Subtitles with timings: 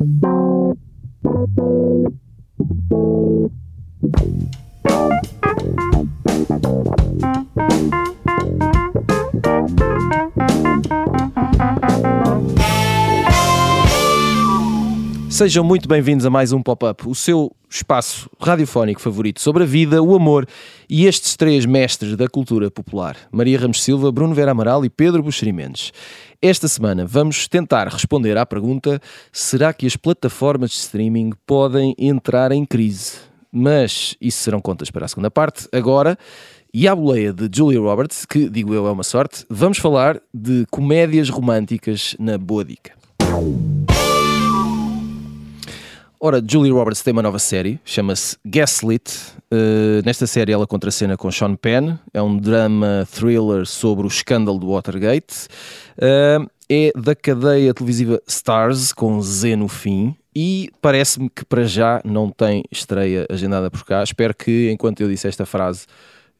[0.00, 0.24] Thank
[2.90, 3.59] you.
[15.40, 20.02] Sejam muito bem-vindos a mais um Pop-Up, o seu espaço radiofónico favorito sobre a vida,
[20.02, 20.46] o amor
[20.86, 25.22] e estes três mestres da cultura popular: Maria Ramos Silva, Bruno Vera Amaral e Pedro
[25.22, 25.94] Buxeri Mendes.
[26.42, 29.00] Esta semana vamos tentar responder à pergunta:
[29.32, 33.12] será que as plataformas de streaming podem entrar em crise?
[33.50, 35.66] Mas isso serão contas para a segunda parte.
[35.72, 36.18] Agora,
[36.70, 40.66] e à boleia de Julia Roberts, que digo eu é uma sorte, vamos falar de
[40.70, 42.92] comédias românticas na Boa Dica.
[46.22, 49.10] Ora, Julie Roberts tem uma nova série, chama-se Gaslit.
[49.50, 54.58] Uh, nesta série ela contracena com Sean Penn, é um drama thriller sobre o escândalo
[54.58, 55.48] do Watergate.
[55.96, 62.02] Uh, é da cadeia televisiva Stars, com Z no fim, e parece-me que para já
[62.04, 64.02] não tem estreia agendada por cá.
[64.02, 65.86] Espero que, enquanto eu disse esta frase,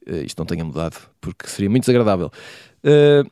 [0.06, 2.30] uh, isto não tenha mudado, porque seria muito desagradável.
[2.84, 3.27] Uh,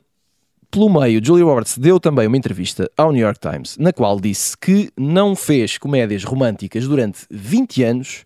[0.71, 4.57] pelo meio, Julia Roberts deu também uma entrevista ao New York Times, na qual disse
[4.57, 8.23] que não fez comédias românticas durante 20 anos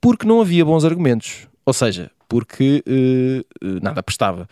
[0.00, 1.46] porque não havia bons argumentos.
[1.66, 4.48] Ou seja, porque uh, nada prestava.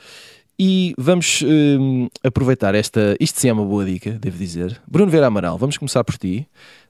[0.59, 3.17] E vamos uh, aproveitar esta.
[3.19, 4.81] Isto sim é uma boa dica, devo dizer.
[4.87, 6.47] Bruno Vera Amaral, vamos começar por ti.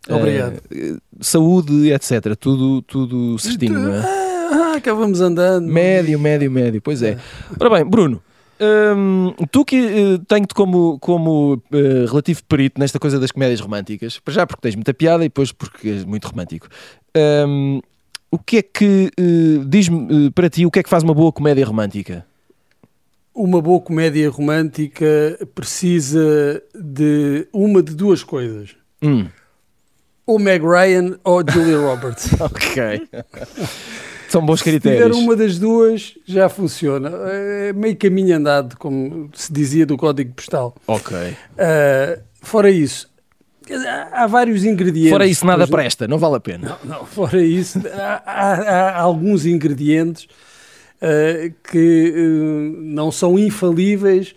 [0.08, 0.60] Obrigado.
[0.70, 2.36] Uh, saúde, etc.
[2.38, 4.22] Tudo, tudo certinho, não é?
[4.52, 5.66] Ah, acabamos andando.
[5.66, 6.82] Médio, médio, médio.
[6.82, 7.16] Pois é.
[7.58, 8.22] Ora bem, Bruno,
[8.62, 14.20] Hum, tu que uh, tenho-te como, como uh, relativo perito nesta coisa das comédias românticas,
[14.20, 16.68] para já porque tens muita piada e depois porque és muito romântico.
[17.16, 17.80] Um,
[18.30, 21.32] o que é que uh, diz-me para ti o que é que faz uma boa
[21.32, 22.24] comédia romântica?
[23.34, 28.76] Uma boa comédia romântica precisa de uma de duas coisas.
[29.02, 29.26] Hum.
[30.24, 32.30] Ou Meg Ryan ou Julia Roberts.
[32.40, 33.08] ok.
[34.32, 35.02] São bons critérios.
[35.02, 37.10] Se tiver uma das duas, já funciona.
[37.28, 40.74] É meio caminho andado, como se dizia do código postal.
[40.86, 41.14] Ok.
[41.14, 43.10] Uh, fora isso,
[43.70, 45.10] há, há vários ingredientes.
[45.10, 46.78] Fora isso, nada presta, não vale a pena.
[46.82, 54.34] Não, não fora isso, há, há, há, alguns ingredientes uh, que uh, não são infalíveis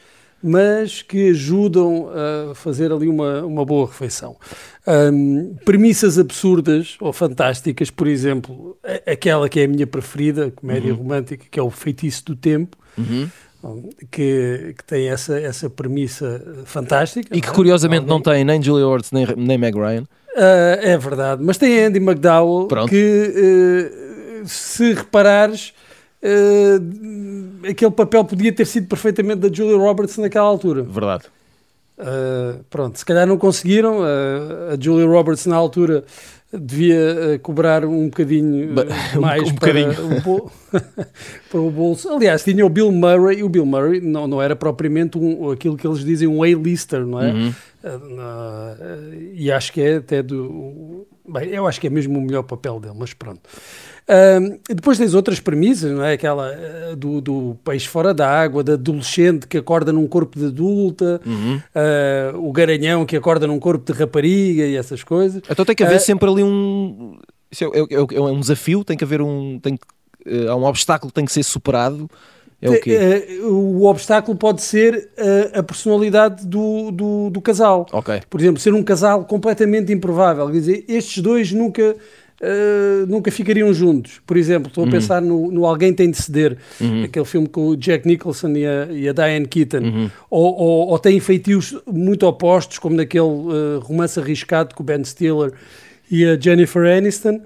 [0.47, 2.07] mas que ajudam
[2.51, 4.37] a fazer ali uma, uma boa refeição.
[4.87, 10.99] Um, premissas absurdas ou fantásticas, por exemplo, aquela que é a minha preferida, comédia uhum.
[10.99, 12.77] romântica, que é o Feitiço do Tempo.
[12.95, 13.27] Uhum.
[14.11, 17.35] Que, que, tem essa, essa premissa fantástica.
[17.35, 17.51] E que é?
[17.51, 20.03] curiosamente não, não tem nem Julia Roberts nem, nem Meg Ryan.
[20.03, 22.89] Uh, é verdade, mas tem Andy McDowell Pronto.
[22.89, 25.73] que, uh, se reparares,
[26.25, 30.83] uh, aquele papel podia ter sido perfeitamente da Julia Roberts naquela altura.
[30.83, 31.25] Verdade.
[31.97, 33.99] Uh, pronto, se calhar não conseguiram.
[33.99, 36.03] Uh, a Julia Roberts, na altura,
[36.51, 38.75] devia uh, cobrar um bocadinho
[39.19, 40.17] mais um para, bocadinho.
[40.17, 40.51] O bol...
[41.49, 42.09] para o bolso.
[42.09, 45.77] Aliás, tinha o Bill Murray, e o Bill Murray não, não era propriamente um, aquilo
[45.77, 47.31] que eles dizem um A-lister, não é?
[47.31, 47.53] Uhum.
[49.33, 51.07] e acho que é até do.
[51.27, 53.41] Bem, eu acho que é mesmo o melhor papel dele, mas pronto.
[54.07, 56.13] Uh, depois tens outras premissas, não é?
[56.13, 60.45] Aquela uh, do, do, peixe fora da água, da adolescente que acorda num corpo de
[60.45, 61.55] adulta, uhum.
[61.57, 65.41] uh, o garanhão que acorda num corpo de rapariga e essas coisas.
[65.49, 67.17] Então tem que haver sempre ali um.
[67.51, 69.59] Isso é, é, é, é, um desafio, tem que haver um.
[69.59, 72.07] Tem que, há um obstáculo que tem que ser superado.
[72.65, 73.39] É o, quê?
[73.43, 75.09] o obstáculo pode ser
[75.53, 77.85] a personalidade do, do, do casal.
[77.91, 78.21] Okay.
[78.29, 80.47] Por exemplo, ser um casal completamente improvável.
[80.47, 81.95] Quer dizer, estes dois nunca
[82.41, 84.21] Uh, nunca ficariam juntos.
[84.27, 84.91] Por exemplo, estou a uhum.
[84.91, 87.05] pensar no, no, Alguém Tem de Ceder, uhum.
[87.05, 89.77] aquele filme com o Jack Nicholson e a, e a Diane Keaton.
[89.77, 90.11] Uhum.
[90.29, 95.01] Ou, ou, ou têm feitios muito opostos, como naquele uh, romance arriscado com o Ben
[95.05, 95.53] Stiller
[96.11, 97.39] e a Jennifer Aniston.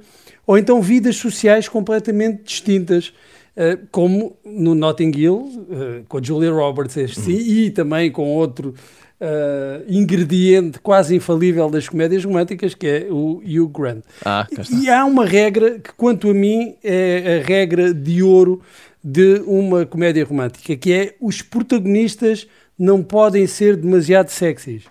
[0.48, 3.14] Ou então vidas sociais completamente distintas.
[3.60, 7.38] Uh, como no Notting Hill, com a Julia Roberts, este, uhum.
[7.38, 8.74] e também com outro
[9.20, 14.04] uh, ingrediente quase infalível das comédias românticas, que é o Hugh Grant.
[14.26, 14.48] Ah,
[14.82, 18.62] e há uma regra que, quanto a mim, é a regra de ouro
[19.04, 22.48] de uma comédia romântica, que é os protagonistas
[22.78, 24.84] não podem ser demasiado sexys.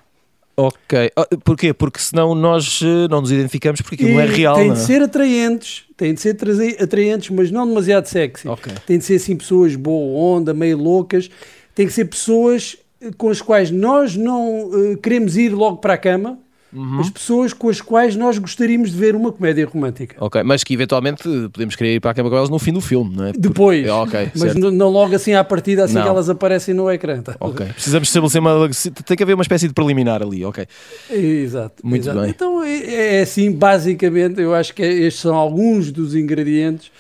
[0.60, 1.12] Ok.
[1.14, 1.72] Ah, porquê?
[1.72, 4.56] Porque senão nós eh, não nos identificamos porque aquilo não é real.
[4.56, 4.84] Tem não de é?
[4.84, 6.36] ser atraentes, tem de ser
[6.82, 8.48] atraentes, mas não demasiado sexy.
[8.48, 8.72] Okay.
[8.84, 11.30] Tem de ser assim pessoas boa onda, meio loucas.
[11.76, 12.76] Tem que ser pessoas
[13.16, 16.40] com as quais nós não uh, queremos ir logo para a cama,
[16.72, 17.00] Uhum.
[17.00, 20.16] As pessoas com as quais nós gostaríamos de ver uma comédia romântica.
[20.20, 21.22] Ok, mas que eventualmente
[21.52, 23.32] podemos querer ir para a cama com elas no fim do filme, não é?
[23.32, 23.86] Depois.
[23.86, 26.02] É, ok, mas não logo assim à partida, assim não.
[26.02, 27.22] que elas aparecem no ecrã.
[27.22, 27.36] Tá?
[27.40, 27.66] Ok.
[27.66, 28.68] Precisamos estabelecer uma.
[29.04, 30.66] Tem que haver uma espécie de preliminar ali, ok.
[31.10, 31.76] Exato.
[31.82, 32.20] Muito exato.
[32.20, 32.30] bem.
[32.30, 36.90] Então é, é assim, basicamente, eu acho que estes são alguns dos ingredientes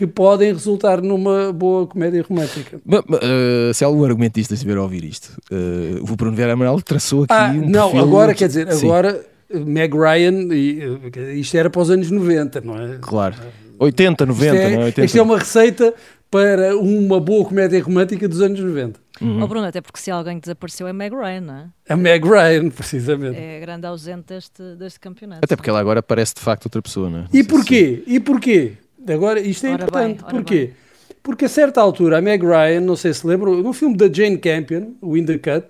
[0.00, 2.80] que podem resultar numa boa comédia romântica.
[2.86, 7.24] Mas, uh, se algum argumentista estiver a ouvir isto, uh, o Bruno Vieira Amaral traçou
[7.24, 8.86] aqui ah, um Não, agora quer dizer, Sim.
[8.86, 12.96] agora Meg Ryan, e, isto era para os anos 90, não é?
[12.98, 13.34] Claro.
[13.78, 14.84] 80, 90, isto é, não é?
[14.86, 15.04] 80.
[15.04, 15.94] Isto é uma receita
[16.30, 18.98] para uma boa comédia romântica dos anos 90.
[19.20, 19.42] Uhum.
[19.42, 21.68] Oh Bruno, até porque se alguém desapareceu é Meg Ryan, não é?
[21.90, 23.36] A Meg Ryan, precisamente.
[23.36, 25.40] É a grande ausente deste, deste campeonato.
[25.44, 27.22] Até porque ela agora parece de facto outra pessoa, não é?
[27.22, 28.02] Não e porquê?
[28.06, 28.14] Se...
[28.14, 28.72] E porquê?
[29.08, 30.22] Agora, isto é ora importante.
[30.22, 30.66] Bem, Porquê?
[30.66, 30.74] Bem.
[31.22, 34.38] Porque a certa altura, a Meg Ryan, não sei se lembram, no filme da Jane
[34.38, 35.66] Campion, o In the Cut,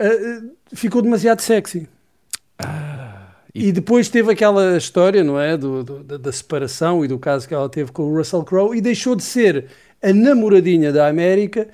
[0.00, 1.88] uh, ficou demasiado sexy.
[2.58, 3.68] Ah, e...
[3.68, 3.72] e...
[3.72, 5.56] depois teve aquela história, não é?
[5.56, 8.76] Do, do, da, da, separação e do caso que ela teve com o Russell Crowe
[8.76, 9.66] e deixou de ser
[10.00, 11.68] a namoradinha da América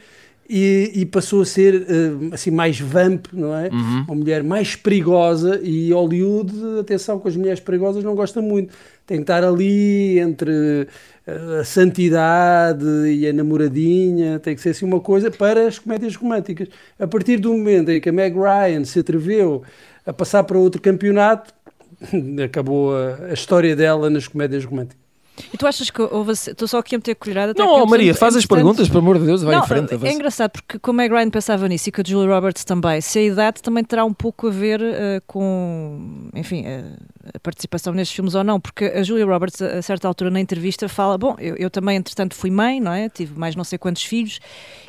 [0.52, 3.68] e, e, passou a ser uh, assim mais vamp, não é?
[3.68, 4.04] Uhum.
[4.08, 8.74] Uma mulher mais perigosa e Hollywood, atenção, com as mulheres perigosas não gosta muito.
[9.06, 14.84] Tem que estar ali entre uh, a santidade e a namoradinha, tem que ser assim
[14.84, 16.66] uma coisa para as comédias românticas.
[16.98, 19.62] A partir do momento em que a Meg Ryan se atreveu
[20.04, 21.54] a passar para outro campeonato,
[22.44, 25.09] acabou a, a história dela nas comédias românticas.
[25.52, 26.32] E tu achas que houve.
[26.32, 27.54] Estou só aqui a meter cuidado.
[27.56, 30.06] Não, Maria, faz as perguntas, pelo amor de Deus, vai não, em frente.
[30.06, 33.18] É engraçado porque, como a Meg pensava nisso e que a Julia Roberts também, se
[33.18, 36.96] a idade também terá um pouco a ver uh, com, enfim, uh,
[37.34, 40.88] a participação nestes filmes ou não, porque a Julia Roberts, a certa altura na entrevista,
[40.88, 43.08] fala: Bom, eu, eu também, entretanto, fui mãe, não é?
[43.08, 44.40] Tive mais não sei quantos filhos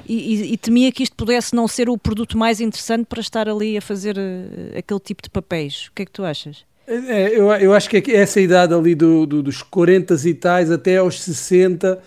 [0.05, 3.47] e, e, e, temia que isto pudesse não ser o produto mais interessante para estar
[3.47, 5.87] ali a fazer uh, aquele tipo de papéis.
[5.87, 6.65] O que é que tu achas?
[6.87, 10.97] É, eu, eu acho que essa idade ali do, do, dos 40 e tais até
[10.97, 11.99] aos 60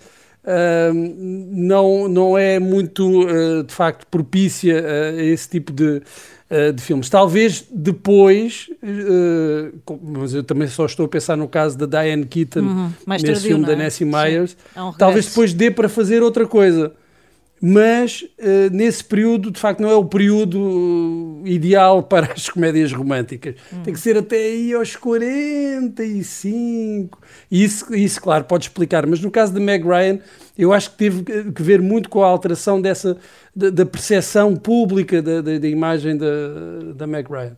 [0.45, 4.83] uh, não, não é muito, uh, de facto, propícia
[5.17, 6.01] a esse tipo de,
[6.51, 7.09] uh, de filmes.
[7.09, 8.69] Talvez depois,
[10.01, 13.65] mas eu também só estou a pensar no caso da Diane Keaton, uhum, nesse filme
[13.65, 13.75] da é?
[13.77, 16.93] Nancy Myers, é um talvez depois dê para fazer outra coisa
[17.67, 23.55] mas uh, nesse período, de facto, não é o período ideal para as comédias românticas.
[23.73, 23.81] Hum.
[23.81, 27.19] Tem que ser até aí aos 45.
[27.49, 29.07] E isso, isso, claro, pode explicar.
[29.07, 30.19] Mas no caso de Meg Ryan,
[30.55, 33.17] eu acho que teve que ver muito com a alteração dessa,
[33.55, 37.57] da, da percepção pública da, da, da imagem da, da Meg Ryan.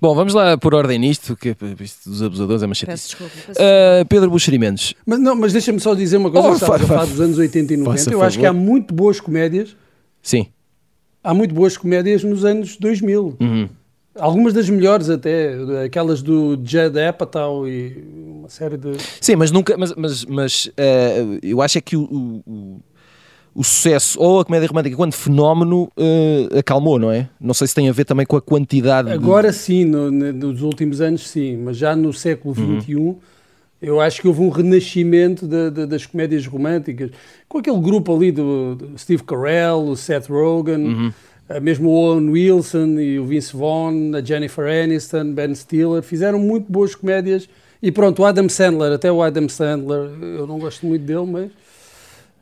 [0.00, 2.90] Bom, vamos lá por ordem nisto, que isto dos abusadores é uma chatice.
[2.92, 3.32] Peço desculpa.
[3.46, 4.94] Peço uh, Pedro Buxerimentos.
[5.04, 7.74] Mas, não, mas deixa-me só dizer uma coisa, oh, que a falar dos anos 80
[7.74, 8.10] e 90.
[8.12, 9.76] Eu acho que há muito boas comédias.
[10.22, 10.46] Sim.
[11.22, 13.36] Há muito boas comédias nos anos 2000.
[13.38, 13.68] Uhum.
[14.18, 15.54] Algumas das melhores até,
[15.84, 18.02] aquelas do Judd Apatow e
[18.38, 18.92] uma série de...
[19.20, 22.80] Sim, mas nunca, mas, mas, mas uh, eu acho é que o, o
[23.60, 27.28] o sucesso ou a comédia romântica quando fenómeno uh, acalmou, não é?
[27.38, 29.10] Não sei se tem a ver também com a quantidade.
[29.12, 29.56] Agora de...
[29.56, 33.16] sim, no, nos últimos anos sim, mas já no século XXI uhum.
[33.82, 37.10] eu acho que houve um renascimento de, de, das comédias românticas,
[37.46, 41.12] com aquele grupo ali do, do Steve Carell, o Seth Rogen, uhum.
[41.50, 46.38] uh, mesmo o Owen Wilson e o Vince Vaughn, a Jennifer Aniston, Ben Stiller, fizeram
[46.38, 47.46] muito boas comédias.
[47.82, 50.08] E pronto, o Adam Sandler, até o Adam Sandler,
[50.38, 51.50] eu não gosto muito dele, mas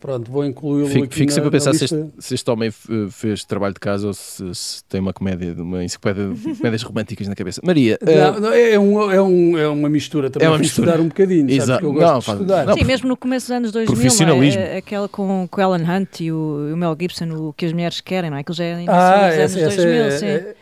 [0.00, 2.70] Pronto, vou incluí-lo fico, aqui Fico sempre a pensar se este, se este, homem
[3.10, 7.26] fez trabalho de casa ou se, se tem uma comédia, uma enciclopédia de comédias românticas
[7.26, 7.60] na cabeça.
[7.64, 7.98] Maria...
[8.00, 8.40] Não, uh...
[8.40, 10.88] não, é, um, é, um, é uma mistura, também é uma mistura.
[10.88, 11.84] estudar um bocadinho, Exato.
[11.84, 12.67] eu gosto não, de estudar.
[12.67, 14.60] Não, Sim, mesmo no começo dos anos 2000, Profissionalismo.
[14.60, 18.00] É, aquela com, com Ellen Hunt e o, o, Mel Gibson, o que as mulheres
[18.00, 18.40] querem, não é?
[18.40, 20.26] Aquilo já é ah, dos anos 2000, é, sim.
[20.26, 20.55] É,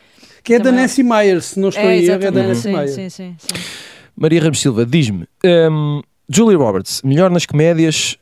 [0.42, 2.92] que é da Nancy Myers, se não estou é, em erro, é da Nancy Myers.
[2.92, 3.54] Sim, sim, sim.
[4.16, 8.16] Maria Ramos Silva, diz-me, um, Julia Roberts, melhor nas comédias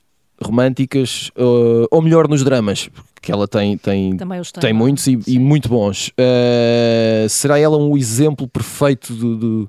[0.45, 2.89] românticas, uh, ou melhor nos dramas,
[3.21, 4.17] que ela tem, tem,
[4.61, 6.09] tem muitos e, e, muito bons.
[6.09, 9.69] Uh, será ela um exemplo perfeito de, de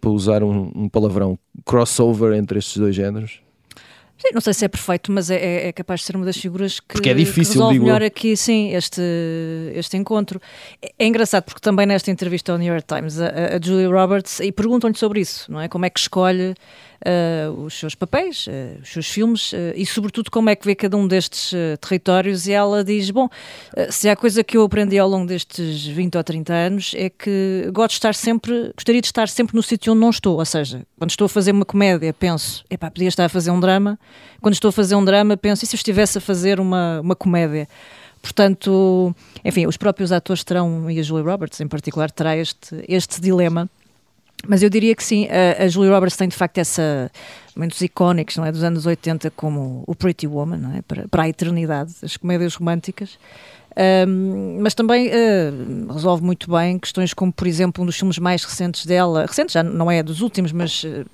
[0.00, 3.40] para usar um, um, palavrão, crossover entre estes dois géneros?
[4.18, 6.38] Sim, não sei se é perfeito, mas é, é, é capaz de ser uma das
[6.38, 7.84] figuras que, porque é difícil, que resolve digo.
[7.84, 9.02] melhor aqui, sim, este,
[9.74, 10.40] este encontro.
[10.80, 14.40] É, é engraçado porque também nesta entrevista ao New York Times, a, a Julia Roberts,
[14.40, 15.68] e perguntam-lhe sobre isso, não é?
[15.68, 16.54] Como é que escolhe
[17.06, 20.74] uh, os seus papéis, uh, os seus filmes uh, e, sobretudo, como é que vê
[20.74, 22.46] cada um destes territórios.
[22.46, 23.28] E ela diz: Bom,
[23.90, 27.68] se há coisa que eu aprendi ao longo destes 20 ou 30 anos é que
[27.72, 30.38] gosto de estar sempre, gostaria de estar sempre no sítio onde não estou.
[30.38, 33.60] Ou seja, quando estou a fazer uma comédia, penso, epá, podia estar a fazer um
[33.60, 33.98] drama.
[34.40, 37.16] Quando estou a fazer um drama, penso, e se eu estivesse a fazer uma, uma
[37.16, 37.68] comédia?
[38.26, 43.20] portanto, enfim, os próprios atores terão, e a Julie Roberts em particular, terá este, este
[43.20, 43.70] dilema.
[44.46, 47.10] Mas eu diria que sim, a, a Julie Roberts tem de facto essa
[47.54, 51.22] momentos icónicos não é, dos anos 80 como o Pretty Woman, não é, para, para
[51.22, 53.18] a eternidade, as comédias românticas.
[53.78, 58.42] Um, mas também uh, resolve muito bem questões como, por exemplo, um dos filmes mais
[58.42, 61.04] recentes dela, recente já não é dos últimos, mas uh,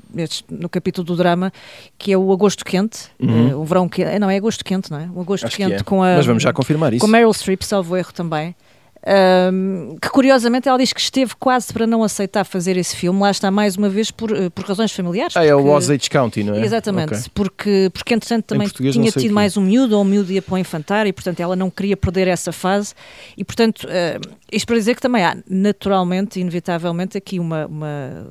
[0.49, 1.53] no capítulo do drama,
[1.99, 3.51] que é o Agosto Quente, uhum.
[3.51, 5.11] uh, o verão quente, não é Agosto Quente, não é?
[5.13, 5.83] O Agosto Acho Quente é.
[5.83, 6.15] com a.
[6.15, 7.05] Mas vamos já confirmar isso.
[7.05, 8.55] Com Meryl Streep, salvo erro também.
[9.05, 13.33] Um, que curiosamente ela diz que esteve quase para não aceitar fazer esse filme, lá
[13.33, 15.37] está mais uma vez por, eh, por razões familiares.
[15.37, 16.65] Ah, porque, é o Osage County, não é?
[16.65, 17.25] Exatamente, okay.
[17.35, 20.59] porque, porque entretanto também tinha tido mais um miúdo ou um miúdo ia para o
[20.59, 22.95] infantário e portanto ela não queria perder essa fase
[23.37, 28.25] e portanto, uh, isto para dizer que também há naturalmente, inevitavelmente aqui uma, uma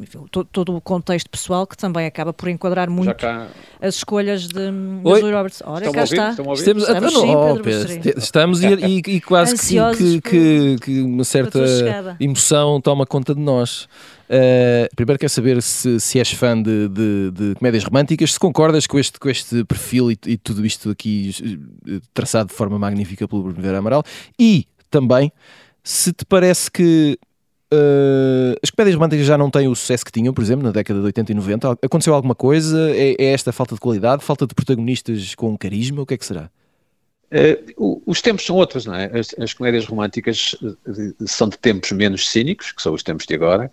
[0.00, 3.48] enfim, todo, todo, o contexto pessoal que também acaba por enquadrar muito cá...
[3.80, 5.62] as escolhas de, de Julie Roberts.
[5.64, 6.30] Ora, cá está.
[6.30, 11.60] Estamos, estamos, sim, oh, Pedro, estamos e, e, e quase que que, que, uma certa
[12.20, 13.88] emoção toma conta de nós.
[14.28, 18.86] Uh, primeiro quero saber se, se és fã de, de, de, comédias românticas, se concordas
[18.86, 21.30] com este, com este perfil e, e tudo isto aqui
[21.86, 24.02] eh, traçado de forma magnífica pelo Bruno Amaral
[24.38, 25.30] e também
[25.84, 27.18] se te parece que
[27.72, 31.00] Uh, as comédias românticas já não têm o sucesso que tinham, por exemplo, na década
[31.00, 31.70] de 80 e 90.
[31.82, 32.90] Aconteceu alguma coisa?
[32.90, 34.22] É, é esta falta de qualidade?
[34.22, 36.02] Falta de protagonistas com carisma?
[36.02, 36.50] O que é que será?
[37.32, 39.10] Uh, os tempos são outros, não é?
[39.18, 43.34] As, as, comédias românticas eh, são de tempos menos cínicos, que são os tempos de
[43.34, 43.70] agora,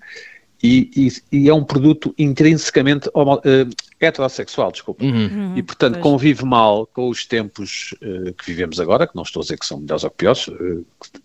[0.63, 5.03] e, e, e é um produto intrinsecamente homo, uh, heterossexual, desculpa.
[5.03, 5.25] Uhum.
[5.25, 6.03] Uhum, e, portanto, pois.
[6.03, 9.65] convive mal com os tempos uh, que vivemos agora, que não estou a dizer que
[9.65, 10.45] são melhores ou piores,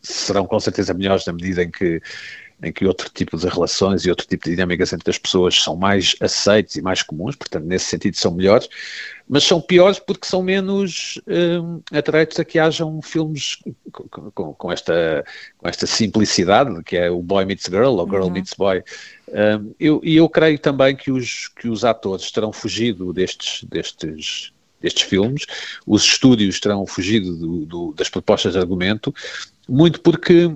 [0.03, 2.01] serão com certeza melhores na medida em que
[2.63, 5.77] em que outro tipo de relações e outro tipo de dinâmicas entre as pessoas são
[5.77, 8.69] mais aceitos e mais comuns, portanto, nesse sentido são melhores,
[9.29, 13.59] mas são piores porque são menos um, atraentes a que hajam filmes
[13.91, 15.25] com, com, com, esta,
[15.57, 18.31] com esta simplicidade, que é o Boy Meets Girl ou Girl uhum.
[18.31, 18.83] Meets Boy.
[19.29, 24.53] Um, eu, e eu creio também que os, que os atores terão fugido destes, destes,
[24.81, 25.47] destes filmes,
[25.87, 29.15] os estúdios terão fugido do, do, das propostas de argumento,
[29.67, 30.55] muito porque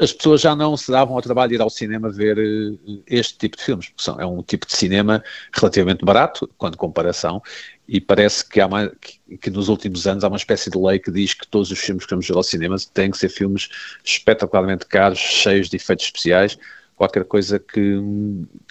[0.00, 3.36] as pessoas já não se davam ao trabalho de ir ao cinema ver eh, este
[3.36, 5.22] tipo de filmes, porque são, é um tipo de cinema
[5.52, 7.42] relativamente barato, quando comparação,
[7.88, 10.98] e parece que, há mais, que, que, nos últimos anos há uma espécie de lei
[10.98, 13.68] que diz que todos os filmes que vamos ver ao cinema têm que ser filmes
[14.04, 16.58] espetacularmente caros, cheios de efeitos especiais,
[16.94, 18.00] qualquer coisa que,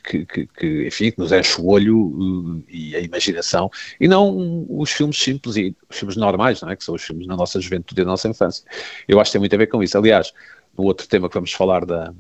[0.03, 4.65] que, que, que, enfim, que nos enche o olho eh, e a imaginação, e não
[4.69, 6.75] os filmes simples e os filmes normais, não é?
[6.75, 8.63] que são os filmes na nossa juventude e na nossa infância.
[9.07, 9.97] Eu acho que tem muito a ver com isso.
[9.97, 10.33] Aliás,
[10.77, 12.13] no outro tema que vamos falar da,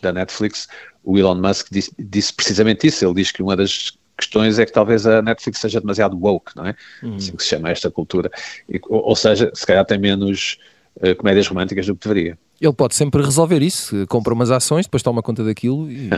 [0.00, 0.68] da Netflix,
[1.04, 3.04] o Elon Musk disse, disse, precisamente isso.
[3.04, 6.66] Ele diz que uma das questões é que talvez a Netflix seja demasiado woke, não
[6.66, 6.74] é?
[7.02, 7.16] Uhum.
[7.16, 8.30] Assim que se chama esta cultura.
[8.68, 10.58] E, ou, ou, seja, se calhar tem menos
[10.96, 12.38] uh, comédias românticas do que deveria.
[12.60, 16.08] Ele pode sempre resolver isso, compra umas ações, depois toma conta daquilo e,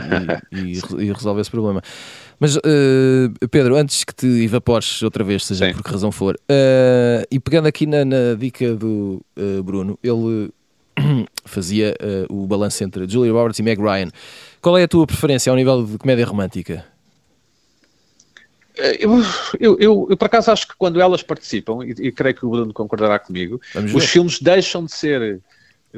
[0.53, 1.81] e, e resolve esse problema.
[2.39, 2.61] Mas, uh,
[3.49, 5.73] Pedro, antes que te evapores outra vez, seja Sim.
[5.73, 9.25] por que razão for, uh, e pegando aqui na, na dica do
[9.63, 10.51] Bruno, ele
[11.45, 11.95] fazia
[12.29, 14.09] uh, o balanço entre Julia Roberts e Meg Ryan.
[14.61, 16.85] Qual é a tua preferência ao nível de comédia romântica?
[18.77, 19.11] Eh, eu,
[19.59, 22.49] eu, eu, eu, por acaso acho que quando elas participam, e, e creio que o
[22.49, 23.61] Bruno concordará comigo,
[23.93, 25.41] os filmes deixam de ser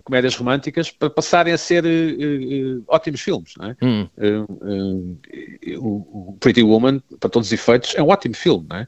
[0.03, 3.53] comédias românticas para passarem a ser uh, uh, ótimos filmes.
[3.57, 3.75] Não é?
[3.81, 4.07] Hum.
[4.17, 5.17] Uh,
[5.79, 8.65] o, Pretty Woman, para todos os efeitos, é um ótimo filme.
[8.69, 8.87] Não é?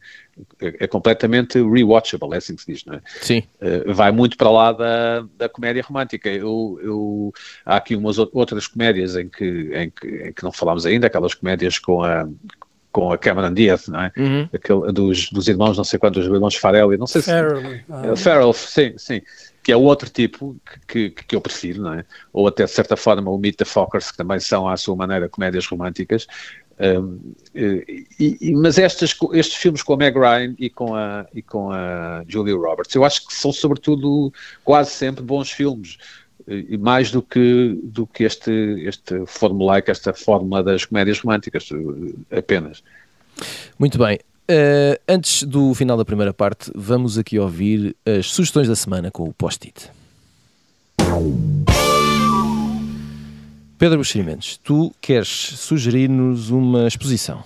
[0.61, 2.85] é, é completamente rewatchable, é assim que se diz.
[2.85, 3.01] Não é?
[3.21, 3.43] Sim.
[3.87, 6.29] vai muito para lá da, da comédia romântica.
[6.29, 7.33] Eu, eu,
[7.65, 11.33] há aqui umas outras comédias em que, em, que, em que não falámos ainda, aquelas
[11.33, 12.27] comédias com a,
[12.91, 14.11] com a Cameron Diaz, não é?
[14.17, 14.49] Uhum.
[14.53, 17.29] Aquele, dos, dos irmãos, não sei quantos, irmãos Farrelly, não sei se...
[17.29, 17.79] Farrell.
[17.89, 18.15] Ah.
[18.15, 19.21] Farrell, sim, sim
[19.69, 22.03] que é outro tipo que, que, que, eu prefiro, não é?
[22.33, 25.29] Ou até, de certa forma, o Meet the Fockers, que também são, à sua maneira,
[25.29, 26.25] comédias românticas.
[26.79, 28.07] Um, e,
[28.41, 32.23] e, mas estes, estes filmes com a Meg Ryan e com a, e com a
[32.27, 34.33] Julia Roberts, eu acho que são, sobretudo,
[34.63, 35.99] quase sempre bons filmes.
[36.47, 38.51] E mais do que, do que este,
[38.87, 41.69] este formulaico, esta fórmula das comédias românticas,
[42.31, 42.83] apenas.
[43.77, 44.19] Muito bem.
[44.49, 49.29] Uh, antes do final da primeira parte, vamos aqui ouvir as sugestões da semana com
[49.29, 49.91] o post-it.
[53.77, 57.43] Pedro Buxerimentos, tu queres sugerir-nos uma exposição?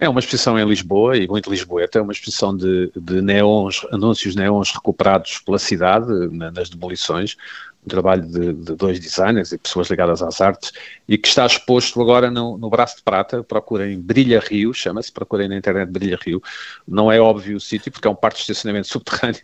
[0.00, 4.34] É uma exposição em Lisboa e muito lisboeta, é uma exposição de, de neons, anúncios
[4.34, 7.36] neons recuperados pela cidade na, nas demolições,
[7.84, 10.72] um trabalho de, de, dois designers e pessoas ligadas às artes
[11.06, 15.48] e que está exposto agora no, no Braço de Prata, procurem Brilha Rio, chama-se, procurem
[15.48, 16.42] na internet Brilha Rio,
[16.88, 19.42] não é óbvio o sítio porque é um parque de estacionamento subterrâneo,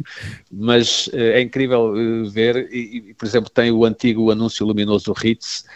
[0.51, 5.07] mas uh, é incrível uh, ver e, e, por exemplo, tem o antigo anúncio luminoso
[5.07, 5.67] do Ritz,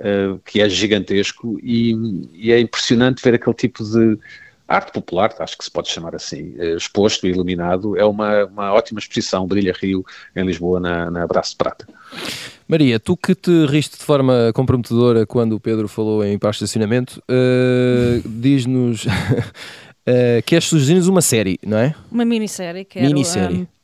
[0.00, 1.94] uh, que é gigantesco e,
[2.32, 4.18] e, é impressionante ver aquele tipo de
[4.66, 7.96] arte popular, acho que se pode chamar assim, uh, exposto e iluminado.
[7.96, 10.04] É uma, uma ótima exposição, Brilha Rio,
[10.34, 11.86] em Lisboa, na, na Braço de Prata.
[12.66, 17.20] Maria, tu que te riste de forma comprometedora quando o Pedro falou em par estacionamento,
[17.28, 19.10] uh, diz-nos uh,
[20.46, 21.94] que és sugerir uma série, não é?
[22.10, 22.84] Uma minissérie.
[22.84, 23.62] Quero, minissérie.
[23.62, 23.79] Um,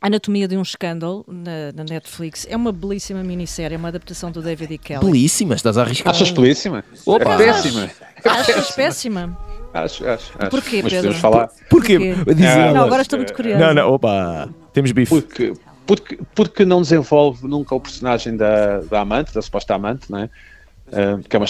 [0.00, 2.46] Anatomia de um Escândalo, na, na, Netflix.
[2.48, 4.78] É uma belíssima minissérie, é uma adaptação do David E.
[4.78, 5.04] Kelly.
[5.04, 5.54] Belíssima?
[5.54, 6.14] Estás a arriscar?
[6.14, 6.84] Achas belíssima?
[7.04, 7.34] Opa.
[7.34, 7.90] É péssima.
[8.24, 9.38] Achas péssima?
[9.74, 10.50] Acho, acho, acho.
[10.50, 11.14] Porquê, Mas Pedro?
[11.14, 11.48] falar...
[11.68, 11.98] Porquê?
[11.98, 12.34] Porquê?
[12.34, 13.58] Dizer, não, agora estou muito curioso.
[13.58, 15.10] Não, não, opa, temos bife.
[15.10, 15.52] Porque,
[15.86, 20.30] porque, porque não desenvolve nunca o personagem da, da amante, da suposta amante, não é?
[20.88, 21.46] Uh, que é uma,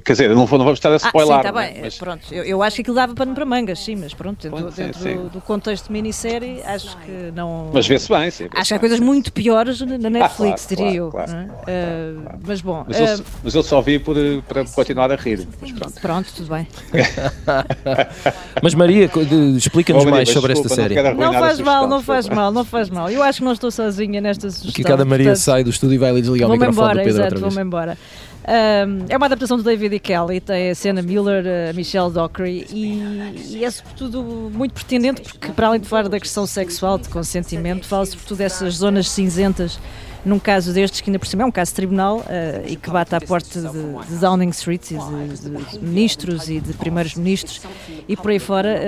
[0.00, 1.34] quer dizer, não, não vamos estar a spoiler.
[1.34, 1.74] Ah, sim, tá bem.
[1.74, 1.80] Né?
[1.82, 1.98] Mas...
[1.98, 4.82] Pronto, eu, eu, acho que aquilo dava para, para mangas, sim, mas pronto, dentro, sim,
[4.84, 5.16] dentro sim.
[5.16, 7.70] Do, do, contexto de minissérie, acho que não.
[7.74, 8.48] Mas vê-se bem, sim.
[8.54, 11.10] Acho que há coisas muito piores na Netflix, ah, claro, diria eu.
[11.10, 12.84] Claro, claro, uh, mas bom.
[12.88, 14.16] Mas, uh, eu, mas, eu, só vi por,
[14.48, 15.46] para continuar a rir.
[15.78, 16.00] Pronto.
[16.00, 16.32] pronto.
[16.34, 16.66] tudo bem.
[18.62, 19.10] mas Maria,
[19.56, 20.94] explica-nos mais sobre desculpa, esta série.
[21.02, 23.10] Não, não faz mal, não faz mal, não faz mal.
[23.10, 24.72] Eu acho que não estou sozinha nesta sugestão.
[24.72, 27.04] Que cada Maria portanto, sai do estúdio e vai ali desligar o microfone embora, do
[27.04, 27.66] Pedro exato, outra vez.
[27.66, 27.98] embora.
[28.40, 32.66] Um, é uma adaptação do David e Kelly, tem a Sienna Miller, a Michelle Dockery
[32.72, 37.10] e, e, é sobretudo muito pertinente porque para além de falar da questão sexual, de
[37.10, 39.78] consentimento, fala sobretudo dessas zonas cinzentas
[40.24, 42.90] num caso destes, que ainda por cima é um caso de tribunal uh, e que
[42.90, 43.68] bate à porta de,
[44.08, 47.60] de Downing Street e de, de, ministros e de primeiros ministros
[48.08, 48.80] e por aí fora,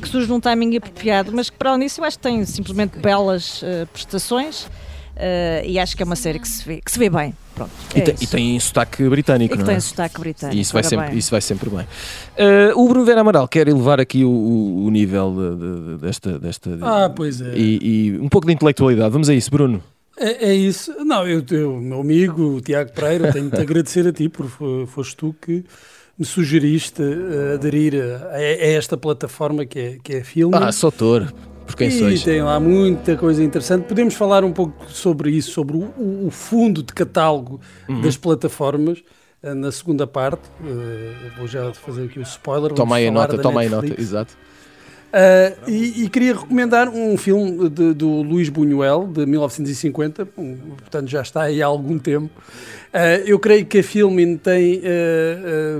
[0.00, 2.98] que surge num timing apropriado, mas que para além disso eu acho que tem simplesmente
[2.98, 4.66] belas uh, prestações
[5.18, 7.34] Uh, e acho que é uma série que se vê, que se vê bem.
[7.58, 9.80] Pronto, é e, tem, e, tem, sotaque britânico, e que não tem é?
[9.80, 10.56] sotaque britânico.
[10.56, 11.80] E isso vai, sempre, isso vai sempre bem.
[11.80, 16.78] Uh, o Bruno Vera Amaral quer elevar aqui o, o nível de, de, desta, desta.
[16.80, 17.52] Ah, pois é.
[17.56, 19.10] E, e, um pouco de intelectualidade.
[19.10, 19.82] Vamos a isso, Bruno.
[20.16, 20.92] É, é isso.
[21.04, 25.16] Não, eu, eu, meu amigo, o Tiago Pereira, tenho de agradecer a ti, porque foste
[25.16, 25.64] tu que
[26.16, 30.56] me sugeriste uh, aderir a, a, esta plataforma que é, que é filme.
[30.56, 31.32] Ah, sou autor
[31.68, 32.22] por quem e sois.
[32.24, 33.84] tem lá muita coisa interessante.
[33.84, 38.00] Podemos falar um pouco sobre isso, sobre o, o fundo de catálogo uhum.
[38.00, 39.02] das plataformas
[39.42, 40.48] eh, na segunda parte.
[40.62, 42.72] Uh, vou já fazer aqui o spoiler.
[42.72, 44.34] Toma aí a nota, toma aí a nota, exato.
[45.08, 51.22] Uh, e, e, queria recomendar um filme de, do Luís Buñuel, de 1950, portanto já
[51.22, 52.30] está aí há algum tempo.
[52.92, 54.82] Uh, eu creio que a filme tem